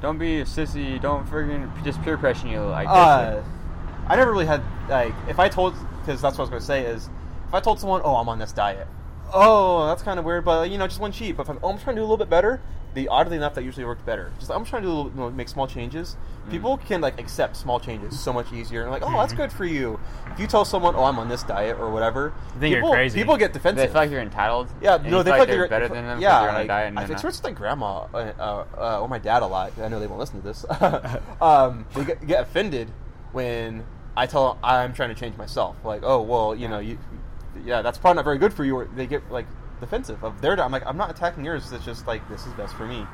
[0.00, 2.88] don't be a sissy, don't friggin' just peer pressure you like.
[2.88, 3.42] Uh,
[4.06, 6.66] I never really had like if I told because that's what I was going to
[6.66, 7.08] say is
[7.48, 8.86] if I told someone, oh, I'm on this diet,
[9.32, 11.36] oh, that's kind of weird, but you know, just one cheat.
[11.36, 12.60] But if I'm, oh, I'm trying to do a little bit better,
[12.94, 14.32] the oddly enough that usually worked better.
[14.38, 16.16] Just I'm trying to do a little, you know, make small changes.
[16.46, 16.50] Mm.
[16.50, 19.16] People can like accept small changes so much easier and like, oh, Mm-hmm.
[19.16, 20.00] that's good for you.
[20.32, 23.18] If you tell someone, oh, I'm on this diet or whatever, you're people, crazy.
[23.18, 23.92] People get they defensive.
[23.92, 24.68] feel like you're entitled.
[24.80, 26.20] Yeah, no, they feel like they're better than them.
[26.20, 29.08] Yeah, you're on a diet and I they're it's like grandma uh, uh, uh, or
[29.08, 29.72] my dad a lot.
[29.80, 30.64] I know they won't listen to this.
[31.40, 32.90] um, they get, get offended
[33.32, 33.84] when
[34.16, 35.76] I tell them I'm trying to change myself.
[35.84, 36.98] Like, oh well, you know, you,
[37.64, 38.76] yeah, that's probably not very good for you.
[38.76, 39.46] Or they get like
[39.80, 40.60] defensive of their.
[40.60, 41.70] I'm like, I'm not attacking yours.
[41.72, 43.06] It's just like this is best for me.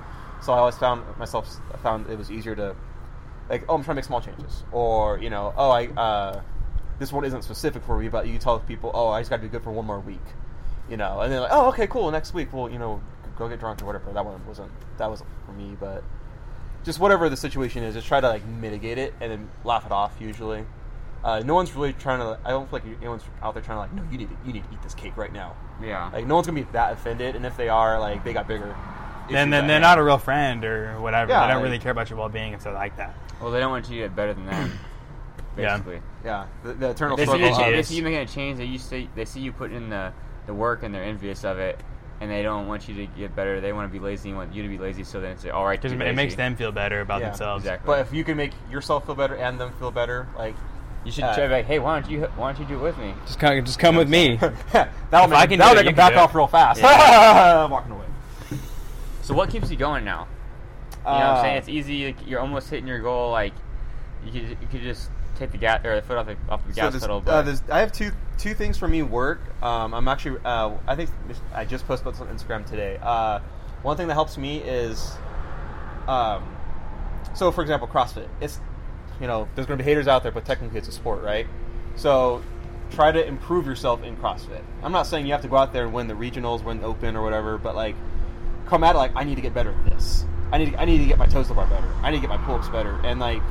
[0.43, 2.77] So I always found myself I found it was easier to
[3.49, 6.43] like, oh, I'm trying to make small changes, or you know, oh, I uh,
[6.99, 9.43] this one isn't specific for me, but you tell people, oh, I just got to
[9.43, 10.25] be good for one more week,
[10.89, 13.03] you know, and then like, oh, okay, cool, next week, well, you know,
[13.37, 14.13] go get drunk or whatever.
[14.13, 16.03] That one wasn't that wasn't for me, but
[16.85, 19.93] just whatever the situation is, just try to like mitigate it and then laugh it
[19.93, 20.15] off.
[20.21, 20.65] Usually,
[21.25, 22.39] uh, no one's really trying to.
[22.45, 24.53] I don't feel like anyone's out there trying to like, no, you need to you
[24.53, 25.57] need to eat this cake right now.
[25.83, 26.11] yeah.
[26.13, 28.75] Like no one's gonna be that offended, and if they are, like they got bigger.
[29.31, 31.33] Then, then they're not a real friend or whatever.
[31.33, 33.15] Yeah, they don't like- really care about your well being if they're like that.
[33.41, 34.73] well, they don't want you to get better than them.
[35.57, 35.77] Yeah.
[35.77, 36.01] Basically.
[36.25, 37.47] Yeah, the, the eternal They see, struggle.
[37.47, 38.59] you, struggle of- they see you making a change.
[38.59, 40.13] They you see they see you putting in the
[40.47, 41.79] the work and they're envious of it,
[42.21, 43.61] and they don't want you to get better.
[43.61, 45.65] They want to be lazy and want you to be lazy, so then it's all
[45.65, 45.81] right.
[45.81, 46.37] to Because be it makes lazy.
[46.39, 47.63] them feel better about Yeah, themselves.
[47.63, 47.87] exactly.
[47.87, 50.57] But if you can make yourself feel better and them feel better, like
[51.05, 52.81] You should Uh, try to be like, hey, why don't you why don't you do
[52.81, 53.15] it with me?
[53.27, 54.37] Just come, just come with me.
[54.73, 56.81] that'll make, I can that'll do make you them can back off real fast.
[56.81, 57.65] Yeah.
[57.71, 58.07] Walking away.
[59.23, 60.27] So what keeps you going now?
[61.07, 61.57] You know what I'm Uh, saying?
[61.59, 62.07] It's easy.
[62.07, 63.31] Like, you're almost hitting your goal.
[63.31, 63.53] Like
[64.25, 66.73] you could you could just take the gas or the foot off the off the
[66.73, 67.19] So gas this- pedal.
[67.19, 69.41] uh, But this- I have two two things for me work.
[69.63, 71.11] Um, I'm actually uh, I think
[71.55, 72.99] I just posted this on Instagram today.
[73.03, 73.41] Uh,
[73.83, 75.17] one thing that helps me is,
[76.09, 76.43] um,
[77.35, 78.29] so for example, CrossFit.
[78.41, 78.59] It's
[79.21, 81.47] you know there's going to be haters out there, but technically it's a sport, right?
[81.97, 82.43] So
[82.91, 84.63] try to improve yourself in CrossFit.
[84.83, 86.87] I'm not saying you have to go out there and win the regionals, win the
[86.87, 87.97] open or whatever, but like
[88.67, 90.25] come at it like I need to get better at this.
[90.53, 91.89] I need I need to get my toes to bar better.
[92.03, 93.43] I need to get my pull ups better, and like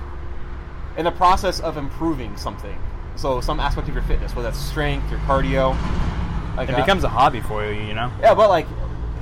[0.97, 2.77] in the process of improving something.
[3.15, 5.75] So some aspect of your fitness, whether that's strength, your cardio,
[6.55, 6.85] like It that.
[6.85, 8.11] becomes a hobby for you, you know?
[8.21, 8.33] yeah.
[8.33, 8.67] But like,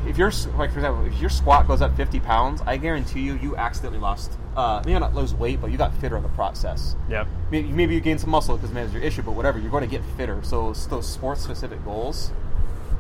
[0.08, 3.36] if your like for example, if your squat goes up 50 pounds, I guarantee you,
[3.36, 4.38] you accidentally lost.
[4.55, 6.95] Uh, maybe not lose weight, but you got fitter in the process.
[7.09, 7.27] Yep.
[7.51, 9.83] Maybe, maybe you gain some muscle because man, is your issue, but whatever, you're going
[9.83, 10.41] to get fitter.
[10.43, 12.31] So it's those sports specific goals,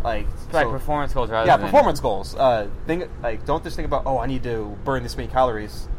[0.03, 2.35] like it's like performance goals rather yeah, than performance goals.
[2.35, 5.89] Uh, think like don't just think about oh I need to burn this many calories.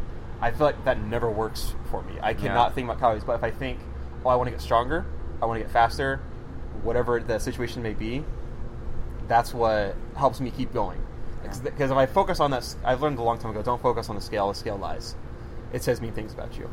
[0.40, 2.14] I feel like that never works for me.
[2.22, 2.74] I cannot Yeah.
[2.74, 3.78] think about calories, but if I think
[4.24, 5.04] oh I want to get stronger,
[5.42, 6.20] I want to get faster,
[6.82, 8.24] whatever the situation may be,
[9.28, 11.00] that's what helps me keep going.
[11.42, 13.62] Because if I focus on that, I've learned a long time ago.
[13.62, 14.48] Don't focus on the scale.
[14.48, 15.16] The scale lies.
[15.72, 16.70] It says mean things about you.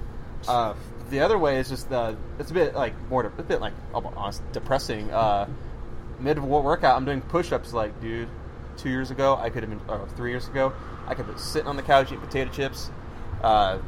[0.47, 0.73] Uh,
[1.09, 4.41] the other way is just uh, it's a bit like more a bit like honest,
[4.51, 5.09] depressing.
[5.11, 5.47] Uh,
[6.19, 7.73] mid workout, I'm doing push-ups.
[7.73, 8.29] Like, dude,
[8.77, 10.73] two years ago, I could have been, or three years ago,
[11.05, 12.91] I could have been sitting on the couch eating potato chips,
[13.41, 13.79] uh,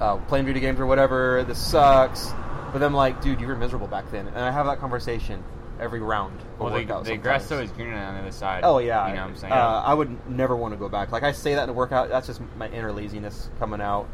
[0.00, 1.44] uh, playing video games or whatever.
[1.44, 2.32] This sucks.
[2.72, 5.42] But then, like, dude, you were miserable back then, and I have that conversation
[5.80, 6.38] every round.
[6.40, 7.70] of Well, the, workout the grass sometimes.
[7.70, 8.60] is greener on the other side.
[8.64, 9.52] Oh yeah, you know what I'm saying.
[9.52, 11.10] Uh, I would never want to go back.
[11.12, 14.08] Like I say that in a workout, that's just my inner laziness coming out.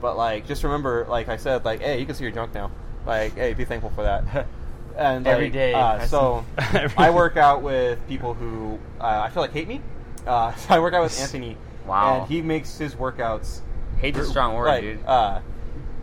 [0.00, 2.70] But like, just remember, like I said, like, hey, you can see your junk now.
[3.06, 4.46] Like, hey, be thankful for that.
[4.96, 6.44] and Every like, day, Uh, that's- so
[6.98, 9.80] I work out with people who uh, I feel like hate me.
[10.26, 11.56] Uh, so I work out with Anthony.
[11.86, 12.20] Wow.
[12.20, 13.60] And he makes his workautes
[13.98, 15.04] Hate's a strong word, like, dude.
[15.06, 15.40] Uh,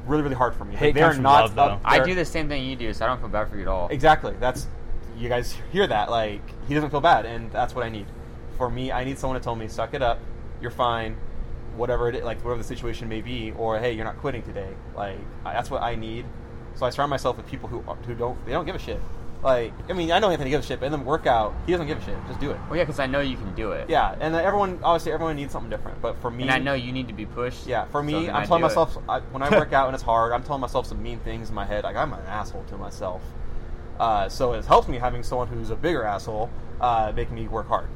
[0.05, 0.75] really really hard for me.
[0.75, 1.61] Hate Like, they're from not love, though.
[1.63, 3.63] up- I do the same thing you do, so I don't feel bad for you
[3.63, 3.89] at all.
[3.89, 4.33] Exactly.
[4.39, 4.67] That's
[5.19, 6.09] you guys hear that.
[6.09, 8.05] Like he doesn't feel bad, and that's what I need.
[8.57, 10.19] For me, I need someone to tell me, "Suck it up.
[10.61, 11.17] You're fine.
[11.75, 14.73] Whatever it is, like whatever the situation may be, or hey, you're not quitting today."
[14.95, 16.25] Like that's what I need.
[16.75, 18.99] So I surround myself with people who who don't they don't give a shit.
[19.41, 21.87] Like I mean, I know Anthony gives a shit, but in the workout, he doesn't
[21.87, 22.17] give a shit.
[22.27, 22.57] Just do it.
[22.69, 23.89] Well, yeah, because I know you can do it.
[23.89, 26.01] Yeah, and everyone obviously everyone needs something different.
[26.01, 27.65] But for me, And I know you need to be pushed.
[27.65, 30.03] yeah, for me, then I'm I telling myself I, when I work out and it's
[30.03, 31.85] hard, I'm telling myself some mean things in my head.
[31.85, 33.21] Like I'm an asshole to myself.
[33.99, 37.67] Uh, so it helps me having someone who's a bigger asshole uh, making me work
[37.67, 37.87] hard.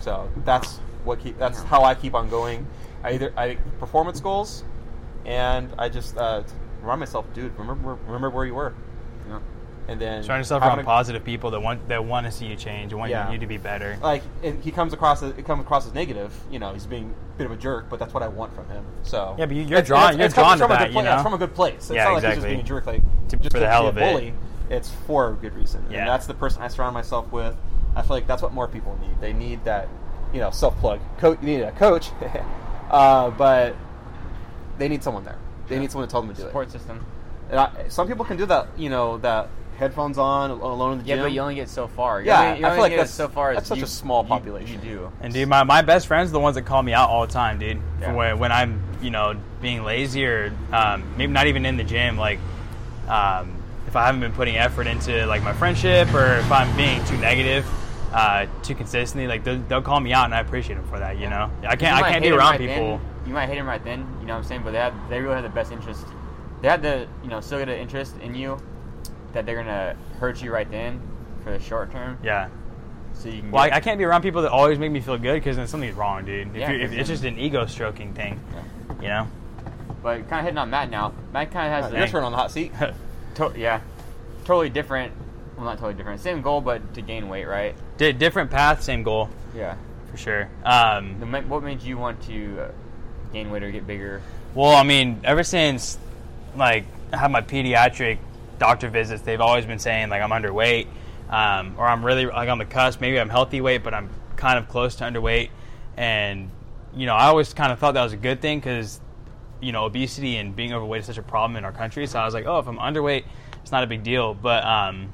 [0.00, 1.66] So that's what keep, that's Yeah.
[1.66, 2.66] how I keep on going.
[3.04, 4.64] I either I performance goals,
[5.24, 6.42] and I just uh,
[6.80, 8.74] remind myself, dude, remember remember where you were,
[9.28, 9.38] Yeah.
[9.88, 12.46] and then Surround yourself having around a- positive people that want that want to see
[12.46, 13.30] you change, and want Yeah.
[13.30, 13.96] you to be better.
[14.02, 16.32] like it, he comes across as, it comes across as negative.
[16.50, 18.68] You know, he's being a bit of a jerk, but that's what I want from
[18.68, 18.84] him.
[19.04, 21.22] So Yeah, but you- you're It's- drawn- you're drawn to that, good you yeah, it's
[21.22, 21.74] from a good place.
[21.76, 22.40] It's Yeah, not like he's exactly.
[22.42, 24.12] just being a jerk, like To- just for the hell be of a it.
[24.12, 24.34] bully.
[24.70, 26.00] It's for a good reason, Yeah.
[26.00, 27.56] and that's the person I surround myself with.
[27.94, 29.20] I feel like that's what more people need.
[29.20, 29.88] They need that,
[30.32, 31.00] you know, self plug.
[31.18, 32.10] Co- you need a coach,
[32.90, 33.76] uh, but
[34.78, 35.38] they need someone there.
[35.68, 36.46] They need someone to tell them to do it.
[36.50, 37.04] Support system.
[37.50, 39.48] And I, some people can do that, you know, that
[39.78, 41.24] headphones on, alone in the Yeah, gym.
[41.24, 42.20] but you only get so far.
[42.20, 43.54] You Yeah, only, you I only feel like get that's- so far.
[43.54, 44.80] that's such you- a small population.
[44.84, 45.12] You, do.
[45.20, 47.32] And dude, my, my best friends are the ones that call me out all the
[47.32, 47.78] time, dude.
[48.00, 48.12] Yeah.
[48.14, 52.16] When, when I'm, you know, being lazy or um, maybe not even in the gym,
[52.16, 52.38] like
[53.08, 53.61] um,
[53.92, 57.18] if I haven't been putting effort into like my friendship or if I'm being too
[57.18, 57.66] negative,
[58.14, 61.18] uh, too consistently, like they'll, they'll call me out and I appreciate them for that.
[61.18, 62.96] You know, I can't I can't hate be 'em around right people.
[62.96, 63.98] Then, you might hate them right then.
[64.22, 64.62] You know what I'm saying?
[64.64, 66.06] But they have they really have the best interest.
[66.62, 68.58] They have the you know still get an interest in you
[69.34, 70.98] that they're gonna hurt you right then
[71.44, 72.16] for the short term.
[72.24, 72.48] Yeah.
[73.12, 73.50] So you can.
[73.50, 75.58] Well, I, get- I can't be around people that always make me feel good because
[75.58, 76.48] then something's wrong, dude.
[76.48, 78.40] If Yeah, you're, if 'cause it's just an ego stroking thing,
[79.02, 79.02] Yeah.
[79.02, 79.28] you know.
[80.02, 81.12] But kind of hitting on Matt now.
[81.30, 82.72] Matt kind of has Your the turn on the hot seat.
[83.34, 83.80] to- yeah,
[84.44, 85.12] totally different.
[85.56, 86.20] Well, not totally different.
[86.20, 87.74] Same goal, but to gain weight, right?
[87.98, 89.74] Di- different path, same goal Yeah.
[90.10, 90.48] for sure.
[90.64, 92.68] Um, The, what made you want to uh,
[93.32, 94.22] gain weight or get bigger?
[94.54, 95.98] Well, I mean, ever since
[96.56, 98.18] like I had my pediatric
[98.58, 100.86] doctor visits, they've always been saying like I'm underweight,
[101.30, 103.00] um, or I'm really like on the cusp.
[103.00, 105.50] Maybe I'm healthy weight, but I'm kind of close to underweight.
[105.96, 106.50] And
[106.94, 109.00] you know, I always kind of thought that was a good thing because
[109.62, 112.06] you know obesity and being overweight is such a problem in our country.
[112.06, 113.24] So I was like, oh, if I'm underweight,
[113.62, 114.34] it's not a big deal.
[114.34, 115.12] But um,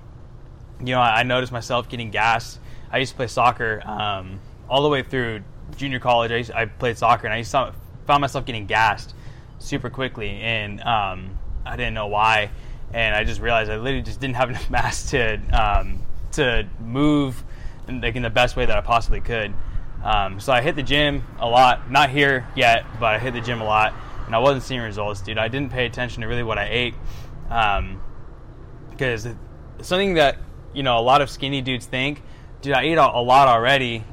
[0.80, 2.58] you know, I, I noticed myself getting gas.
[2.90, 5.42] I used to play soccer um, all the way through
[5.76, 6.32] junior college.
[6.32, 7.74] I, used, I played soccer, and I to,
[8.06, 9.14] found myself getting gassed
[9.58, 12.50] super quickly, and um, I didn't know why.
[12.92, 16.00] And I just realized I literally just didn't have enough mass to um,
[16.32, 17.42] to move
[17.86, 19.52] in, like in the best way that I possibly could.
[20.02, 21.90] Um, so I hit the gym a lot.
[21.90, 23.92] Not here yet, but I hit the gym a lot,
[24.28, 25.38] and I wasn't seeing results, dude.
[25.38, 26.94] I didn't pay attention to really what I ate.
[27.48, 28.02] Um,
[28.90, 29.26] because
[29.80, 30.36] something that
[30.74, 32.22] you know a lot of skinny dudes think,
[32.60, 34.04] dude, I eat a, a lot already,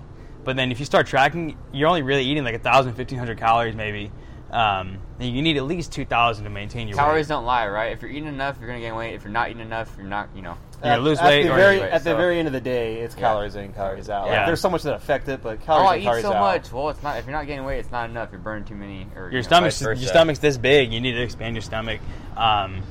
[0.46, 4.10] but then if you start tracking, you're only really eating like 1,000, 1,500 calories maybe.
[4.52, 7.36] Um, and you need at least 2,000 to maintain your Calories weight.
[7.36, 7.92] don't lie, right?
[7.92, 9.16] If you're eating enough, you're gonna gain weight.
[9.16, 10.30] If you're not eating enough, you're not.
[10.34, 10.58] You know.
[10.84, 12.54] You're gonna lose at weight The or very, lose weight, at the very end of
[12.54, 13.22] the day, it's Yeah.
[13.22, 14.24] calories in, calories out.
[14.24, 14.46] Like, Yeah.
[14.46, 16.34] there's so much that affect it, but calories Oh, calories I in, eat calories so
[16.34, 16.40] out.
[16.42, 16.72] much.
[16.74, 17.18] Well, it's not.
[17.18, 18.30] If you're not gaining weight, it's not enough.
[18.32, 19.08] You're burning too many.
[19.16, 20.02] Or Your you know, stomach's vice versa.
[20.02, 20.92] your stomach's this big.
[20.94, 22.00] You need to expand your stomach.
[22.38, 22.82] Um,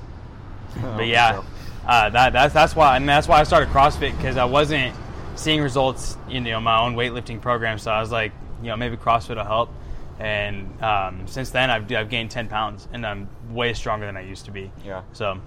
[0.83, 1.45] Oh, but yeah, so-
[1.87, 4.93] uh, that that's that's why, and that's why I started CrossFit because I wasn't
[5.37, 7.79] seeing results in you know my own weightlifting program.
[7.79, 9.71] So I was like, you know, maybe CrossFit will help.
[10.19, 14.23] And um, since then, I've I've gained ten pounds, and I'm way stronger than I
[14.23, 14.71] used to be.
[14.85, 15.03] Yeah.
[15.13, 15.39] So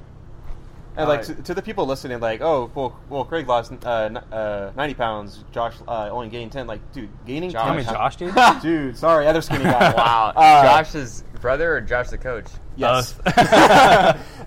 [0.97, 3.89] And like Uh, to, to the people listening, like, oh, well, well, Craig lost uh,
[3.89, 5.43] n- uh, 90 pounds.
[5.51, 6.65] Josh uh, only gained 10.
[6.67, 7.65] Like, dude, gaining Josh.
[7.67, 8.35] 10 Tell me, Josh, dude.
[8.63, 9.93] dude, sorry, other skinny guy.
[9.97, 10.33] Wow.
[10.35, 12.47] Uh, Josh's brother or Josh the coach?
[12.75, 13.15] Yes.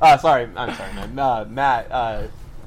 [0.01, 1.19] Uh, sorry, I'm sorry, man.
[1.19, 2.23] Uh, Matt, uh,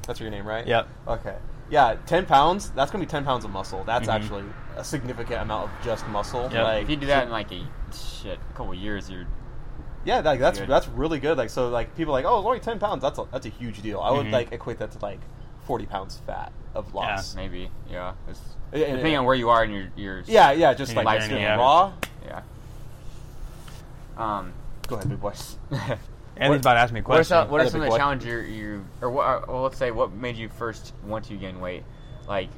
[0.06, 0.64] that's your name, right?
[0.66, 0.88] Yep.
[1.08, 1.34] Okay.
[1.68, 2.70] Yeah, 10 pounds.
[2.70, 3.82] That's gonna be 10 pounds of muscle.
[3.84, 4.12] That's Mhm.
[4.14, 4.44] actually
[4.76, 6.42] a significant amount of just muscle.
[6.52, 6.62] Yep.
[6.64, 7.60] Like, If you do that in like a
[7.92, 9.26] shit a couple years, you're
[10.04, 10.68] Yeah, like that's Good.
[10.68, 11.38] that's really good.
[11.38, 13.02] Like so, like people are like, oh, it's only ten pounds.
[13.02, 14.00] That's a that's a huge deal.
[14.00, 14.32] I would Mhm.
[14.32, 15.20] like equate that to like
[15.66, 17.34] forty pounds fat of loss.
[17.34, 18.12] maybe yeah.
[18.28, 18.40] It's,
[18.72, 19.18] Yeah, yeah, depending yeah.
[19.20, 21.56] on where you are in your your Yeah, yeah, just like life journey, skin yeah.
[21.56, 21.92] raw.
[22.26, 22.42] yeah.
[24.16, 24.52] Um,
[24.88, 25.32] Go ahead, big boy.
[26.36, 27.34] Anthony's about to ask me a what are question.
[27.36, 29.24] some, what are some of the challenges you, you or what?
[29.24, 31.84] Are, well, let's say what made you first want to gain weight?
[32.28, 32.48] Like,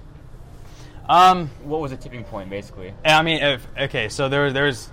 [1.09, 2.94] um, what was a tipping point, basically?
[3.04, 4.90] I mean, if, okay, so there was there's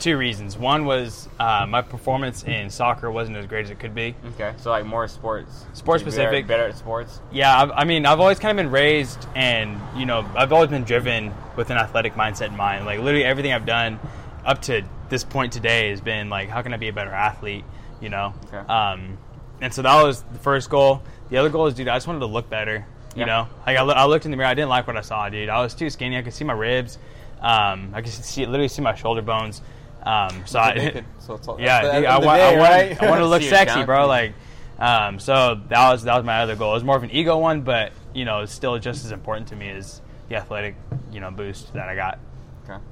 [0.00, 0.56] two reasons.
[0.56, 4.14] One was uh, my performance in soccer wasn't as great as it could be.
[4.34, 6.46] Okay, so like more sports, Sports specific.
[6.46, 7.20] better, better at sports.
[7.32, 10.70] Yeah, I've, I mean, I've always kind of been raised, and you know, I've always
[10.70, 12.86] been driven with an athletic mindset in mind.
[12.86, 13.98] Like literally everything I've done
[14.44, 17.64] up to this point today has been like, how can I be a better athlete?
[18.00, 18.34] You know.
[18.46, 18.56] Okay.
[18.72, 19.18] Um,
[19.60, 21.02] and so that was the first goal.
[21.30, 22.86] The other goal is, dude, I just wanted to look better.
[23.16, 23.24] You Yeah.
[23.26, 25.28] know, like I, loo- I looked in the mirror, I didn't like what I saw,
[25.28, 25.48] dude.
[25.48, 26.16] I was too skinny.
[26.16, 26.98] I could see my ribs.
[27.40, 29.62] Um, I could see literally see my shoulder bones.
[30.08, 33.02] Um, so I, naked, so it's all- yeah, dude, I, wa- day, I, wanted, right?
[33.02, 34.06] I wanted to look sexy, bro.
[34.06, 34.32] Like,
[34.78, 36.70] um, so that was that was my other goal.
[36.70, 39.48] It was more of an ego one, but you know, it's still just as important
[39.48, 40.76] to me as the athletic,
[41.12, 42.18] you know, boost that I got.
[42.64, 42.82] Okay.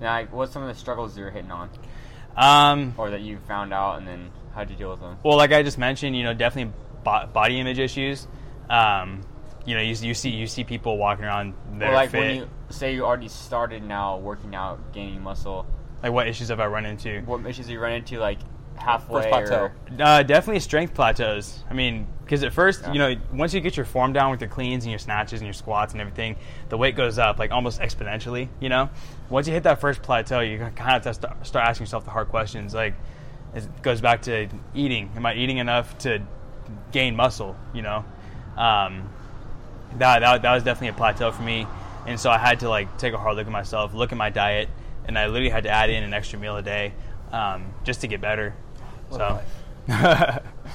[0.00, 1.68] Now, like, what's some of the struggles you're hitting on,
[2.36, 5.18] Um, or that you found out, and then how'd you deal with them?
[5.22, 6.72] well, like I just mentioned, you know, definitely
[7.04, 8.26] bo- body image issues.
[8.70, 9.20] Um,
[9.66, 12.18] you know, you, you see you see people walking around Or like fit.
[12.20, 15.66] when you say you already started now working out, gaining muscle,
[16.04, 17.20] like what issues have I run into?
[17.22, 18.38] what issues you run into like
[18.76, 19.22] halfway?
[19.22, 19.62] First plateau.
[19.64, 21.64] Or, Uh, definitely strength plateaus.
[21.70, 22.92] I mean, because at first, Yeah.
[22.92, 25.46] you know, once you get your form down with your cleans and your snatches and
[25.46, 26.36] your squats and everything,
[26.68, 28.48] the weight goes up like almost exponentially.
[28.60, 28.90] You know,
[29.30, 32.10] once you hit that first plateau, you kind of have to start asking yourself the
[32.10, 32.74] hard questions.
[32.74, 32.94] Like,
[33.54, 35.10] it goes back to eating.
[35.16, 36.20] Am I eating enough to
[36.92, 37.56] gain muscle?
[37.72, 38.04] You know,
[38.58, 39.08] um,
[39.98, 41.66] that, that that was definitely a plateau for me,
[42.06, 44.30] and so I had to like take a hard look at myself, look at my
[44.30, 44.68] diet,
[45.06, 46.92] and I literally had to add in an extra meal a day
[47.32, 48.54] um, just to get better.
[49.10, 49.40] So.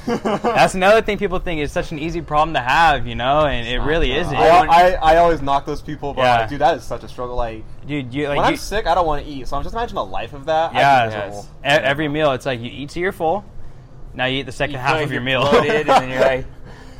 [0.05, 3.67] That's another thing people think is such an easy problem to have, you know, and
[3.67, 4.19] it really no.
[4.19, 4.35] isn't.
[4.35, 6.39] I, I, I always knock those people, but Yeah.
[6.41, 7.35] like, dude, that is such a struggle.
[7.35, 9.47] Like, Dude, you like when you, I'm sick, I don't want to eat.
[9.47, 10.71] So I'm just imagining a life of that.
[10.71, 11.05] I'd Yeah.
[11.05, 11.43] miserable.
[11.61, 13.43] e- every meal, it's like you eat till you're full.
[14.13, 15.43] Now you eat the second you half of your meal.
[15.47, 16.45] and then you're like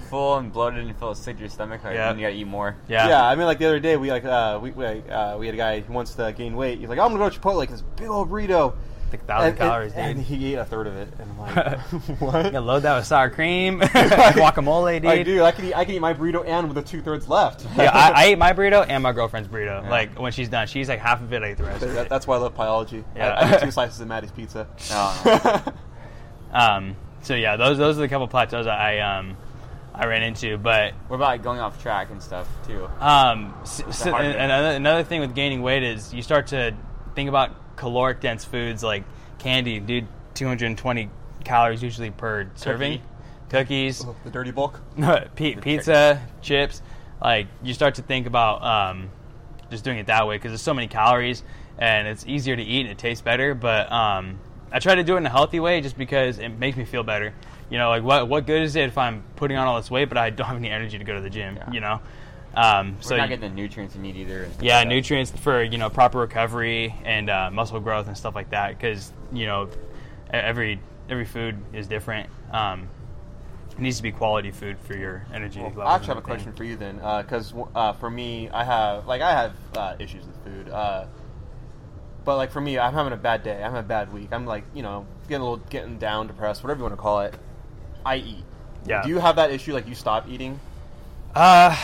[0.10, 1.84] full and bloated, and you feel sick to your stomach.
[1.84, 2.10] Like, Yeah.
[2.10, 2.76] and you gotta eat more.
[2.88, 3.08] yeah.
[3.08, 3.26] Yeah.
[3.26, 5.58] I mean, like the other day, we like uh, we we, uh, we had a
[5.58, 6.80] guy who wants to gain weight.
[6.80, 8.76] He's like, I'm gonna go to Chipotle, like this big old burrito.
[9.12, 10.18] Like thousand and, calories, and, dude.
[10.18, 11.80] and he ate a third of it, and I'm like,
[12.20, 12.46] what?
[12.46, 15.04] You gotta load that with sour cream, guacamole, dude.
[15.06, 17.28] Like, dude, I can eat, I can eat my burrito and with the two thirds
[17.28, 17.66] left.
[17.76, 19.82] yeah, I, I ate my burrito and my girlfriend's burrito.
[19.82, 19.90] Yeah.
[19.90, 21.42] Like when she's done, she's like half of it.
[21.42, 22.10] I eat the rest of That- it.
[22.10, 23.04] that's why I love biology.
[23.16, 23.30] Yeah.
[23.34, 24.68] I, I eat two slices of Maddie's pizza.
[24.92, 25.74] Oh,
[26.52, 29.38] Um, so yeah, those those are the couple plateaus I um
[30.00, 32.88] I ran into, but we're about like, going off track and stuff too?
[33.02, 34.42] Um, s- It's s- a hard and- thing.
[34.46, 36.74] another, another thing with gaining weight is you start to
[37.16, 39.04] think about caloric dense foods like
[39.40, 40.08] candy, dude.
[40.36, 41.10] 220
[41.44, 43.02] calories usually per serving.
[43.50, 44.80] Cookies, Oh, the dirty bulk.
[45.36, 46.82] P- pizza, chips.
[47.22, 49.10] Like you start to think about um,
[49.70, 51.44] just doing it that way because there's so many calories
[51.78, 53.54] and it's easier to eat and it tastes better.
[53.54, 54.40] But um,
[54.72, 57.04] I try to do it in a healthy way just because it makes me feel
[57.04, 57.34] better.
[57.70, 60.10] You know, like what what good is it if I'm putting on all this weight
[60.10, 61.56] but I don't have any energy to go to the gym?
[61.56, 61.72] Yeah.
[61.72, 62.02] You know.
[62.56, 64.50] Um, So so not getting the nutrients you need either.
[64.60, 68.50] yeah, like nutrients for you know proper recovery and uh, muscle growth and stuff like
[68.50, 68.70] that.
[68.78, 69.70] Because you know
[70.32, 70.80] every
[71.10, 72.30] every food is different.
[72.52, 72.90] Um,
[73.72, 75.62] it needs to be quality food for your energy.
[75.62, 79.06] levels I actually have a question for you then, because uh, for me, I have
[79.06, 81.06] like I have uh, issues with food, uh,
[82.26, 83.56] but like for me, I'm having a bad day.
[83.56, 84.30] I'm having a bad week.
[84.32, 87.22] I'm like you know getting a little getting down, depressed, whatever you want to call
[87.22, 87.36] it.
[88.06, 88.44] I eat.
[88.88, 89.04] Yeah.
[89.04, 89.74] Do you have that issue?
[89.74, 90.60] Like you stop eating?
[91.36, 91.76] Uh,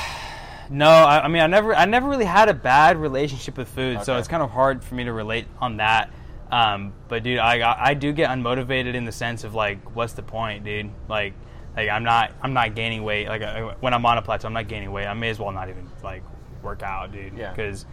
[0.70, 4.04] no, I, I mean I never I never really had a bad relationship with food,
[4.04, 4.20] so Okay.
[4.20, 6.10] it's kind of hard for me to relate on that.
[6.52, 10.24] Um, but dude, I I do get unmotivated in the sense of like, what's the
[10.24, 10.90] point, dude?
[11.10, 11.34] Like,
[11.76, 13.28] like I'm not I'm not gaining weight.
[13.28, 15.06] Like I, when I'm on a plateau, I'm not gaining weight.
[15.06, 16.24] I may as well not even like
[16.64, 17.38] work out, dude.
[17.38, 17.52] Yeah.
[17.52, 17.86] Because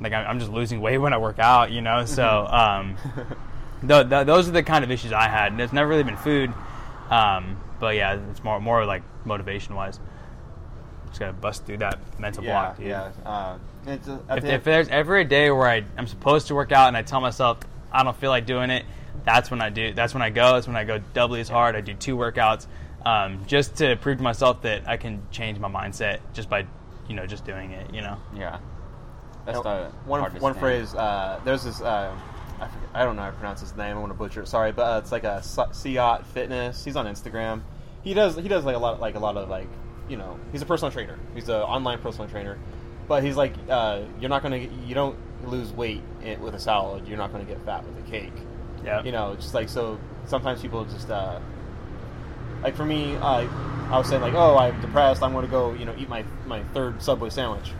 [0.00, 2.04] like I'm, I'm just losing weight when I work out, you know.
[2.04, 2.96] So um,
[3.86, 6.16] th- th- those are the kind of issues I had, and it's never really been
[6.16, 6.52] food.
[7.10, 9.98] Um, but yeah, it's more more like motivation wise.
[11.08, 12.86] Just gotta bust through that mental yeah, block, dude.
[12.88, 13.12] yeah.
[13.24, 16.54] Uh, it's, uh, at If, if there's ever a day where I, I'm supposed to
[16.54, 17.58] work out and I tell myself
[17.92, 18.84] I don't feel like doing it,
[19.24, 19.94] that's when I do.
[19.94, 20.54] That's when I go.
[20.54, 21.76] That's when I go doubly as hard.
[21.76, 22.66] I do two workouts,
[23.04, 26.66] um, just to prove to myself that I can change my mindset just by,
[27.08, 27.94] you know, just doing it.
[27.94, 28.18] You know.
[28.36, 28.58] Yeah.
[29.46, 30.60] That's Uh, the one one thing.
[30.60, 30.94] phrase.
[30.94, 31.80] Uh, there's this.
[31.80, 32.12] Uh,
[32.60, 33.96] I, forget, I don't know how to pronounce his name.
[33.96, 34.48] I want to butcher it.
[34.48, 36.84] Sorry, but uh, it's like a Siot Fitness.
[36.84, 37.62] He's on Instagram.
[38.02, 39.68] He does he does like a lot of, like a lot of like
[40.08, 41.18] you know he's a personal trainer.
[41.34, 42.58] He's an online personal trainer.
[43.08, 46.02] But he's like uh, you're not gonna you don't lose weight
[46.40, 47.06] with a salad.
[47.06, 48.32] You're not gonna get fat with a cake.
[48.84, 49.02] Yeah.
[49.02, 49.98] You know, just like so.
[50.26, 51.38] Sometimes people just uh,
[52.62, 53.46] like for me, uh,
[53.90, 55.22] I was saying like, oh, I'm depressed.
[55.22, 57.72] I'm going to go, you know, eat my my third Subway sandwich.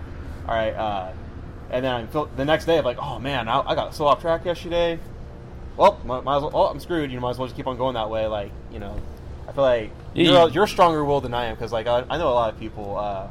[0.47, 1.13] All right, uh,
[1.71, 4.07] and then I'm feel, the next day I'm like, oh man, I, I got so
[4.07, 4.99] off track yesterday.
[5.77, 6.53] Well, might, might as well.
[6.55, 7.11] Oh, I'm screwed.
[7.11, 8.27] You know, might as well just keep on going that way.
[8.27, 8.99] Like, you know,
[9.49, 12.05] I feel like Yeah, you're, you- you're stronger will than I am because like I,
[12.09, 13.29] I know a lot of people uh,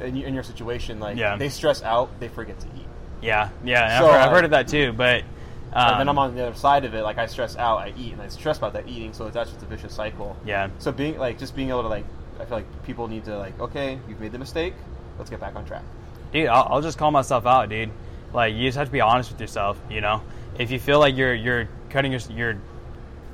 [0.00, 1.36] in, in your situation like Yeah.
[1.36, 2.86] they stress out, they forget to eat.
[3.20, 3.50] Yeah.
[3.64, 3.98] Yeah.
[3.98, 5.22] So, I've, heard, I've uh, heard of that too, but.
[5.72, 7.02] Um, and then I'm on the other side of it.
[7.02, 9.12] Like I stress out, I eat, and I stress about that eating.
[9.12, 10.36] So that's just a vicious cycle.
[10.44, 10.68] Yeah.
[10.78, 12.04] So being like just being able to like,
[12.40, 14.74] I feel like people need to like, okay, you've made the mistake.
[15.18, 15.84] Let's get back on track.
[16.32, 17.90] Dude, I'll, I'll just call myself out, dude.
[18.32, 20.22] Like you just have to be honest with yourself, you know.
[20.58, 22.58] if you feel like you're you're cutting your you're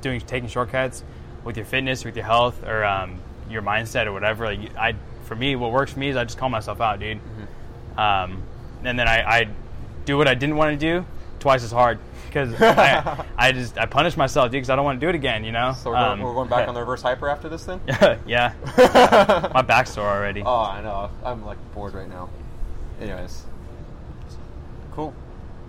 [0.01, 1.03] doing taking shortcuts
[1.43, 3.19] with your fitness, with your health, or um,
[3.49, 6.37] your mindset or whatever, like I for me, what works for me is I just
[6.37, 7.17] call myself out, dude.
[7.17, 7.99] Mm-hmm.
[7.99, 8.43] Um,
[8.83, 9.47] and then I, I
[10.05, 11.05] do what I didn't want to do
[11.39, 14.99] twice as hard because I, I just I punish myself, dude, because I don't want
[14.99, 15.43] to do it again.
[15.43, 15.73] You know.
[15.73, 17.81] So we're going, Um, we're going back on the reverse hyper after this thing.
[18.25, 18.53] yeah,
[19.53, 20.41] my back's sore already.
[20.43, 21.09] Oh, I know.
[21.23, 22.29] I'm like bored right now.
[23.01, 23.43] Anyways,
[24.93, 25.13] Cool.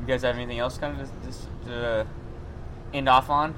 [0.01, 2.07] You guys have anything else kind of just to
[2.95, 3.55] end off on?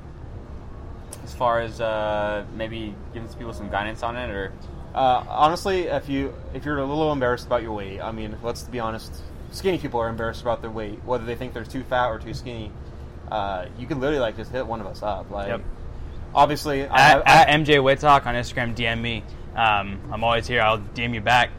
[1.22, 4.52] As far as uh, maybe giving people some guidance on it, or
[4.94, 8.62] uh, honestly, if you if you're a little embarrassed about your weight, I mean, let's
[8.62, 9.12] be honest.
[9.52, 12.32] Skinny people are embarrassed about their weight, whether they think they're too fat or too
[12.34, 12.72] skinny.
[13.30, 15.30] Uh, you can literally like just hit one of us up.
[15.30, 15.60] Like, Yep.
[16.34, 19.22] obviously, I, At, I, at MJ Whitlock on Instagram, DM me.
[19.54, 20.62] Um, I'm always here.
[20.62, 21.50] I'll DM you back.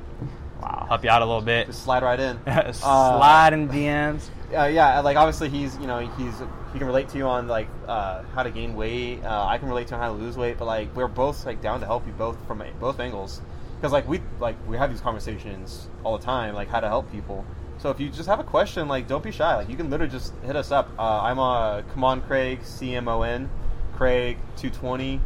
[0.62, 1.68] Wow, Help you out a little bit.
[1.68, 2.38] just slide right in.
[2.47, 4.30] Uh, Slide in DMs.
[4.55, 6.34] uh, yeah, like obviously he's you know he's
[6.74, 9.24] he can relate to you on like uh, how to gain weight.
[9.24, 11.80] Uh, I can relate to how to lose weight, but like we're both like down
[11.82, 13.41] to help you both from both angles
[13.76, 17.12] because like we like we have these conversations all the time like how to help
[17.12, 17.45] people.
[17.80, 19.55] So if you just have a question, like don't be shy.
[19.55, 20.89] Like you can literally just hit us up.
[20.99, 23.49] Uh, I'm uh, come on Craig C M O N
[23.95, 25.20] Craig two twenty.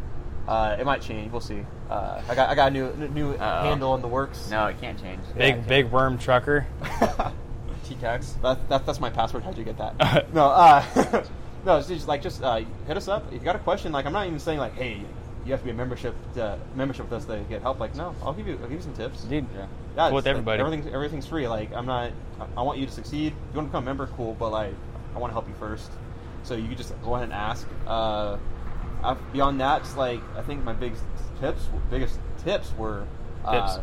[0.46, 1.32] Uh, it might change.
[1.32, 1.64] We'll see.
[1.90, 3.62] Uh, I got I got a new new Uh-oh.
[3.62, 4.48] handle in the works.
[4.50, 5.20] no, it can't change.
[5.36, 5.64] Big okay.
[5.68, 6.66] big worm trucker.
[7.84, 8.32] T-Tex.
[8.42, 9.44] That, that, that's my password.
[9.44, 10.32] How'd you get that?
[10.34, 10.84] no, uh,
[11.64, 13.92] no, it's just like just uh, hit us up if you got a question.
[13.92, 15.00] Like I'm not even saying like, hey,
[15.44, 17.78] you have to be a membership to, membership with us to get help.
[17.78, 19.22] Like no, I'll give you I'll give you some tips.
[19.24, 19.66] Dude, Yeah.
[19.96, 20.60] Yeah, cool it's, with like, everybody.
[20.60, 21.48] everything's everything's free.
[21.48, 22.10] Like I'm not.
[22.40, 23.28] I, I want you to succeed.
[23.28, 24.34] If you want to become a member, cool.
[24.38, 24.74] But like
[25.14, 25.90] I want to help you first.
[26.42, 27.66] So you can just go ahead and ask.
[27.86, 28.36] Uh,
[29.02, 31.02] i beyond that, just like I think my biggest
[31.40, 33.04] tips, biggest tips were.
[33.44, 33.80] Uh,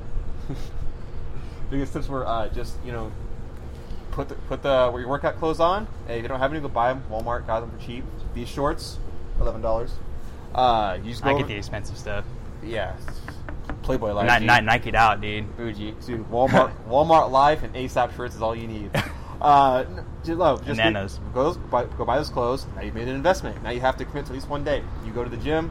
[1.69, 3.11] biggest tips were uh, just you know
[4.11, 5.87] put the put the your workout clothes on.
[6.07, 7.03] Hey, if you don't have any, go buy them.
[7.09, 8.03] Walmart got them for cheap.
[8.33, 8.99] These shorts,
[9.39, 9.93] eleven dollars.
[10.53, 12.25] Uh, you just I get over- the expensive stuff.
[12.63, 12.95] yeah,
[13.81, 14.27] Playboy life.
[14.27, 15.45] Not, not Nike'd out, dude.
[15.57, 15.95] Fuji.
[16.05, 18.91] Dude, Walmart, Walmart Life and ASAP shirts is all you need.
[19.43, 21.19] Uh, n- just, just Bananas.
[21.33, 22.65] Go, buy, go buy those clothes.
[22.75, 23.61] Now you've made an investment.
[23.63, 24.81] Now you have to commit to at least one day.
[25.05, 25.69] You go to the gym,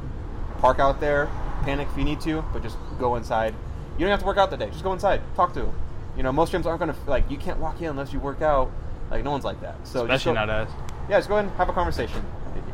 [0.59, 1.31] park out there,
[1.63, 3.55] panic if you need to, but just go inside.
[3.99, 4.69] You don't have to work out that day.
[4.71, 5.23] Just go inside.
[5.37, 5.75] Talk to them.
[6.17, 7.31] You know, most gyms aren't going to like.
[7.31, 8.71] You can't walk in unless you work out.
[9.11, 9.77] Like no one's like that.
[9.87, 10.71] So Especially go, not us.
[11.09, 12.23] yeah, just go ahead and have a conversation.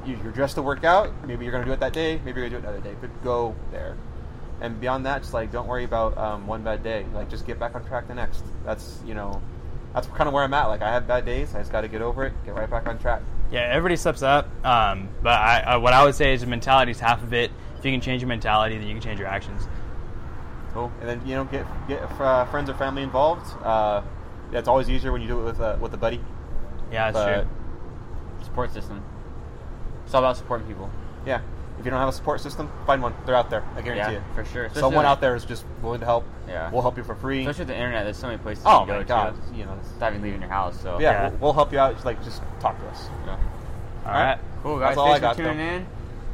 [0.04, 1.12] You- You're dressed to work out.
[1.26, 2.20] Maybe you're going to do it that day.
[2.24, 2.96] Maybe you're going to do it another day.
[3.00, 3.96] But go there.
[4.60, 7.06] And beyond that, just like don't worry about um, one bad day.
[7.14, 8.42] Like just get back on track the next.
[8.64, 9.40] That's you know,
[10.00, 10.66] that's kind of where I'm at.
[10.66, 11.54] Like I have bad days.
[11.54, 12.32] I just got to get over it.
[12.44, 13.22] Get right back on track.
[13.50, 14.46] Yeah, everybody steps up.
[14.64, 17.50] Um, but I, I, what I would say is the mentality is half of it.
[17.78, 19.66] If you can change your mentality, then you can change your actions.
[20.74, 20.92] Cool.
[21.00, 23.46] And then you know, get get uh, friends or family involved.
[23.64, 24.02] Uh,
[24.52, 26.20] yeah, it's always easier when you do it with a with a buddy.
[26.92, 28.44] Yeah, that's But true.
[28.44, 29.02] Support system.
[30.04, 30.90] It's all about supporting people.
[31.26, 31.40] yeah,
[31.78, 33.14] if you don't have a support system, find one.
[33.26, 33.62] They're out there.
[33.76, 34.22] I guarantee Yeah, it.
[34.34, 34.64] for sure.
[34.64, 36.24] Especially Someone on- out there is just willing to help.
[36.48, 36.70] Yeah.
[36.70, 37.40] We'll help you for free.
[37.40, 39.34] Especially with the internet, there's so many places oh you can my go god.
[39.50, 39.74] to You know.
[39.94, 40.80] without even leaving your house.
[40.80, 41.28] So Yeah, Yeah.
[41.30, 41.94] We'll, we'll help you out.
[41.94, 43.08] Just like just talk to us.
[43.26, 43.36] Yeah.
[44.06, 44.38] All right.
[44.62, 45.86] Cool guys, That's all I thanks for got, tuning in.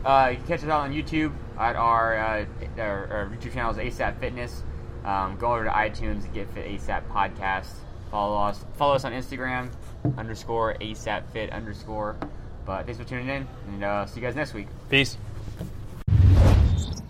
[0.04, 2.44] Uh, you can catch us out on YouTube at our, uh,
[2.78, 4.62] our, our YouTube channel is ASAP Fitness.
[5.04, 7.68] Um, go over to iTunes and get Fit ASAP Podcast.
[8.10, 8.64] Follow us.
[8.76, 9.70] Follow us on Instagram
[10.16, 12.16] underscore ASAP Fit underscore.
[12.64, 14.68] But thanks for tuning in, and uh, see you guys next week.
[14.88, 15.18] Peace.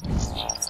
[0.06, 0.63] Thank you.